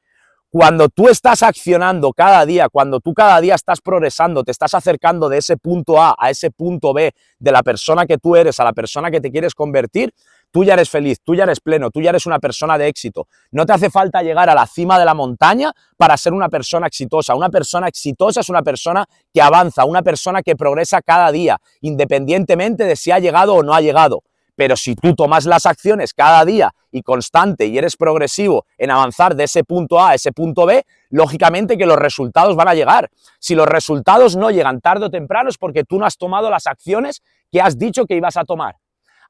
Cuando 0.55 0.91
tú 0.91 1.09
estás 1.09 1.43
accionando 1.43 2.13
cada 2.13 2.45
día, 2.45 2.69
cuando 2.69 3.01
tú 3.01 3.15
cada 3.15 3.41
día 3.41 3.55
estás 3.55 3.81
progresando, 3.81 4.45
te 4.45 4.51
estás 4.51 4.75
acercando 4.75 5.31
de 5.31 5.39
ese 5.39 5.57
punto 5.57 5.99
A 5.99 6.15
a 6.19 6.29
ese 6.29 6.51
punto 6.51 6.93
B, 6.93 7.15
de 7.39 7.53
la 7.53 7.63
persona 7.63 8.05
que 8.05 8.19
tú 8.19 8.37
eres 8.37 8.61
a 8.61 8.65
la 8.65 8.75
persona 8.75 9.11
que 9.11 9.23
te 9.23 9.31
quieres 9.31 9.55
convertir, 9.55 10.13
tú 10.51 10.63
ya 10.63 10.75
eres 10.75 10.91
feliz, 10.91 11.23
tú 11.25 11.35
ya 11.35 11.45
eres 11.45 11.59
pleno, 11.61 11.91
tú 11.91 12.03
ya 12.03 12.11
eres 12.11 12.27
una 12.27 12.39
persona 12.39 12.77
de 12.77 12.87
éxito. 12.87 13.29
No 13.51 13.65
te 13.65 13.73
hace 13.73 13.89
falta 13.89 14.23
llegar 14.23 14.51
a 14.51 14.55
la 14.55 14.67
cima 14.67 14.99
de 14.99 15.07
la 15.07 15.15
montaña 15.15 15.73
para 15.97 16.19
ser 16.19 16.35
una 16.35 16.51
persona 16.51 16.87
exitosa. 16.87 17.35
Una 17.35 17.49
persona 17.49 17.89
exitosa 17.89 18.41
es 18.41 18.51
una 18.51 18.61
persona 18.61 19.07
que 19.33 19.41
avanza, 19.41 19.87
una 19.87 20.03
persona 20.03 20.43
que 20.43 20.55
progresa 20.55 21.01
cada 21.01 21.33
día, 21.33 21.57
independientemente 21.81 22.85
de 22.85 22.97
si 22.97 23.11
ha 23.11 23.19
llegado 23.19 23.55
o 23.55 23.63
no 23.63 23.73
ha 23.73 23.81
llegado. 23.81 24.23
Pero 24.55 24.77
si 24.77 24.95
tú 24.95 25.15
tomas 25.15 25.47
las 25.47 25.67
acciones 25.67 26.13
cada 26.13 26.45
día 26.45 26.75
y 26.91 27.03
constante 27.03 27.67
y 27.67 27.79
eres 27.79 27.97
progresivo 27.97 28.67
en 28.77 28.91
avanzar 28.91 29.35
de 29.35 29.45
ese 29.45 29.65
punto 29.65 29.99
A 29.99 30.11
a 30.11 30.15
ese 30.15 30.33
punto 30.33 30.67
B, 30.67 30.85
lógicamente 31.11 31.79
que 31.79 31.87
los 31.87 31.97
resultados 31.97 32.55
van 32.55 32.69
a 32.69 32.75
llegar. 32.75 33.11
Si 33.39 33.55
los 33.55 33.67
resultados 33.67 34.37
no 34.37 34.51
llegan 34.51 34.81
tarde 34.81 35.07
o 35.07 35.11
temprano 35.11 35.49
es 35.49 35.59
porque 35.59 35.85
tú 35.85 35.99
no 35.99 36.07
has 36.07 36.17
tomado 36.17 36.51
las 36.51 36.67
acciones 36.67 37.23
que 37.51 37.61
has 37.61 37.79
dicho 37.79 38.07
que 38.07 38.17
ibas 38.17 38.37
a 38.37 38.45
tomar. 38.45 38.77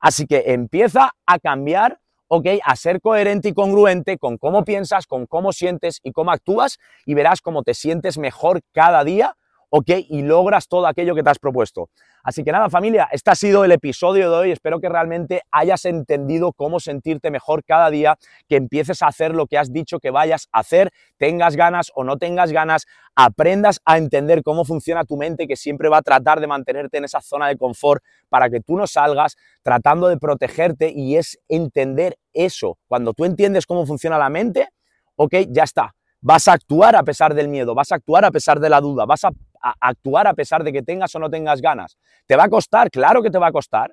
Así 0.00 0.26
que 0.26 0.45
empieza 0.47 1.12
a 1.26 1.38
cambiar, 1.38 2.00
¿ok? 2.26 2.47
A 2.64 2.75
ser 2.75 3.00
coherente 3.00 3.50
y 3.50 3.55
congruente 3.55 4.19
con 4.19 4.37
cómo 4.37 4.64
piensas, 4.64 5.07
con 5.07 5.26
cómo 5.26 5.52
sientes 5.52 6.00
y 6.02 6.11
cómo 6.11 6.33
actúas 6.33 6.79
y 7.07 7.14
verás 7.14 7.41
cómo 7.41 7.62
te 7.62 7.75
sientes 7.75 8.19
mejor 8.19 8.62
cada 8.73 9.05
día, 9.05 9.37
¿ok? 9.75 9.88
Y 10.11 10.21
logras 10.21 10.69
todo 10.69 10.87
aquello 10.87 11.14
que 11.14 11.23
te 11.23 11.31
has 11.31 11.38
propuesto. 11.38 11.88
Así 12.23 12.45
que 12.45 12.52
nada, 12.52 12.69
familia, 12.69 13.09
este 13.11 13.31
ha 13.31 13.35
sido 13.35 13.64
el 13.64 13.73
episodio 13.73 14.31
de 14.31 14.37
hoy. 14.37 14.50
Espero 14.50 14.81
que 14.81 14.88
realmente 14.91 15.41
hayas 15.50 15.87
entendido 15.87 16.52
cómo 16.52 16.79
sentirte 16.79 17.31
mejor 17.31 17.64
cada 17.64 17.88
día, 17.88 18.19
que 18.49 18.57
empieces 18.57 19.00
a 19.00 19.07
hacer 19.07 19.35
lo 19.35 19.47
que 19.47 19.57
has 19.57 19.73
dicho 19.73 19.99
que 19.99 20.11
vayas 20.11 20.47
a 20.53 20.59
hacer, 20.59 20.92
tengas 21.16 21.57
ganas 21.57 21.90
o 21.94 22.05
no 22.05 22.18
tengas 22.18 22.53
ganas, 22.53 22.87
aprendas 23.16 23.81
a 23.87 23.97
entender 23.97 24.42
cómo 24.42 24.66
funciona 24.66 25.07
tu 25.07 25.16
mente, 25.16 25.49
que 25.49 25.57
siempre 25.57 25.88
va 25.88 25.99
a 25.99 26.03
tratar 26.03 26.40
de 26.40 26.49
mantenerte 26.49 26.99
en 26.99 27.05
esa 27.05 27.23
zona 27.23 27.49
de 27.49 27.57
confort 27.57 28.05
para 28.29 28.51
que 28.51 28.61
tú 28.61 28.77
no 28.77 28.87
salgas 28.87 29.37
tratando 29.62 30.09
de 30.09 30.18
protegerte 30.18 30.92
y 30.94 31.16
es 31.16 31.40
entender 31.49 32.18
eso. 32.35 32.77
Cuando 32.88 33.14
tú 33.14 33.25
entiendes 33.25 33.64
cómo 33.64 33.87
funciona 33.87 34.18
la 34.18 34.29
mente, 34.29 34.68
ok, 35.16 35.35
ya 35.49 35.64
está. 35.64 35.94
Vas 36.23 36.47
a 36.47 36.53
actuar 36.53 36.95
a 36.95 37.03
pesar 37.03 37.35
del 37.35 37.49
miedo, 37.49 37.75
vas 37.75 37.91
a 37.91 37.97
actuar 37.97 38.25
a 38.25 38.31
pesar 38.31 38.61
de 38.61 38.71
la 38.71 38.81
duda, 38.81 39.05
vas 39.05 39.25
a 39.25 39.33
actuar 39.81 40.29
a 40.29 40.35
pesar 40.35 40.63
de 40.63 40.73
que 40.73 40.83
tengas 40.83 41.13
o 41.17 41.19
no 41.19 41.29
tengas 41.29 41.61
ganas. 41.61 41.99
¿Te 42.27 42.37
va 42.37 42.45
a 42.45 42.49
costar? 42.49 42.91
Claro 42.91 43.23
que 43.23 43.31
te 43.31 43.39
va 43.39 43.49
a 43.49 43.53
costar. 43.53 43.93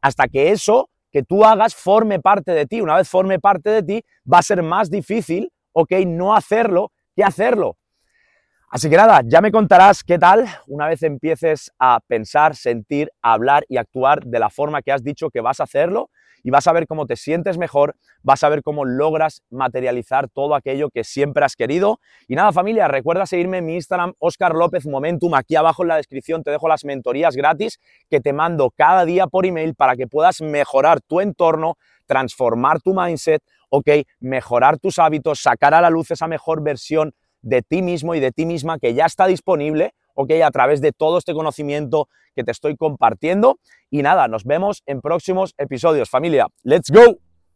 hasta 0.00 0.28
que 0.28 0.50
eso 0.50 0.88
que 1.12 1.22
tú 1.22 1.44
hagas 1.44 1.74
forme 1.74 2.20
parte 2.20 2.52
de 2.52 2.66
ti. 2.66 2.80
Una 2.80 2.96
vez 2.96 3.08
forme 3.08 3.38
parte 3.38 3.68
de 3.68 3.82
ti, 3.82 4.04
va 4.30 4.38
a 4.38 4.42
ser 4.42 4.62
más 4.62 4.90
difícil, 4.90 5.52
ok, 5.72 5.92
no 6.06 6.34
hacerlo 6.34 6.90
que 7.14 7.22
hacerlo. 7.22 7.76
Así 8.74 8.88
que 8.88 8.96
nada, 8.96 9.20
ya 9.26 9.42
me 9.42 9.52
contarás 9.52 10.02
qué 10.02 10.18
tal 10.18 10.46
una 10.66 10.88
vez 10.88 11.02
empieces 11.02 11.70
a 11.78 12.00
pensar, 12.06 12.56
sentir, 12.56 13.10
hablar 13.20 13.66
y 13.68 13.76
actuar 13.76 14.24
de 14.24 14.38
la 14.38 14.48
forma 14.48 14.80
que 14.80 14.90
has 14.90 15.04
dicho 15.04 15.28
que 15.28 15.42
vas 15.42 15.60
a 15.60 15.64
hacerlo 15.64 16.08
y 16.42 16.48
vas 16.50 16.66
a 16.66 16.72
ver 16.72 16.86
cómo 16.86 17.04
te 17.04 17.16
sientes 17.16 17.58
mejor, 17.58 17.96
vas 18.22 18.42
a 18.44 18.48
ver 18.48 18.62
cómo 18.62 18.86
logras 18.86 19.42
materializar 19.50 20.30
todo 20.30 20.54
aquello 20.54 20.88
que 20.88 21.04
siempre 21.04 21.44
has 21.44 21.54
querido. 21.54 22.00
Y 22.28 22.34
nada, 22.34 22.50
familia, 22.50 22.88
recuerda 22.88 23.26
seguirme 23.26 23.58
en 23.58 23.66
mi 23.66 23.74
Instagram, 23.74 24.14
Oscar 24.18 24.54
López 24.54 24.86
Momentum. 24.86 25.34
Aquí 25.34 25.54
abajo 25.54 25.82
en 25.82 25.88
la 25.88 25.96
descripción 25.96 26.42
te 26.42 26.50
dejo 26.50 26.66
las 26.66 26.86
mentorías 26.86 27.36
gratis 27.36 27.78
que 28.08 28.20
te 28.20 28.32
mando 28.32 28.70
cada 28.74 29.04
día 29.04 29.26
por 29.26 29.44
email 29.44 29.74
para 29.74 29.96
que 29.96 30.06
puedas 30.06 30.40
mejorar 30.40 31.02
tu 31.02 31.20
entorno, 31.20 31.76
transformar 32.06 32.80
tu 32.80 32.94
mindset, 32.94 33.42
ok, 33.68 33.88
mejorar 34.18 34.78
tus 34.78 34.98
hábitos, 34.98 35.40
sacar 35.40 35.74
a 35.74 35.82
la 35.82 35.90
luz 35.90 36.10
esa 36.10 36.26
mejor 36.26 36.62
versión 36.62 37.12
de 37.42 37.62
ti 37.62 37.82
mismo 37.82 38.14
y 38.14 38.20
de 38.20 38.32
ti 38.32 38.46
misma 38.46 38.78
que 38.78 38.94
ya 38.94 39.06
está 39.06 39.26
disponible, 39.26 39.94
ok, 40.14 40.30
a 40.44 40.50
través 40.50 40.80
de 40.80 40.92
todo 40.92 41.18
este 41.18 41.34
conocimiento 41.34 42.08
que 42.34 42.44
te 42.44 42.50
estoy 42.50 42.76
compartiendo. 42.76 43.58
Y 43.90 44.02
nada, 44.02 44.28
nos 44.28 44.44
vemos 44.44 44.82
en 44.86 45.00
próximos 45.00 45.54
episodios. 45.58 46.08
Familia, 46.08 46.48
let's 46.62 46.90
go. 46.90 47.21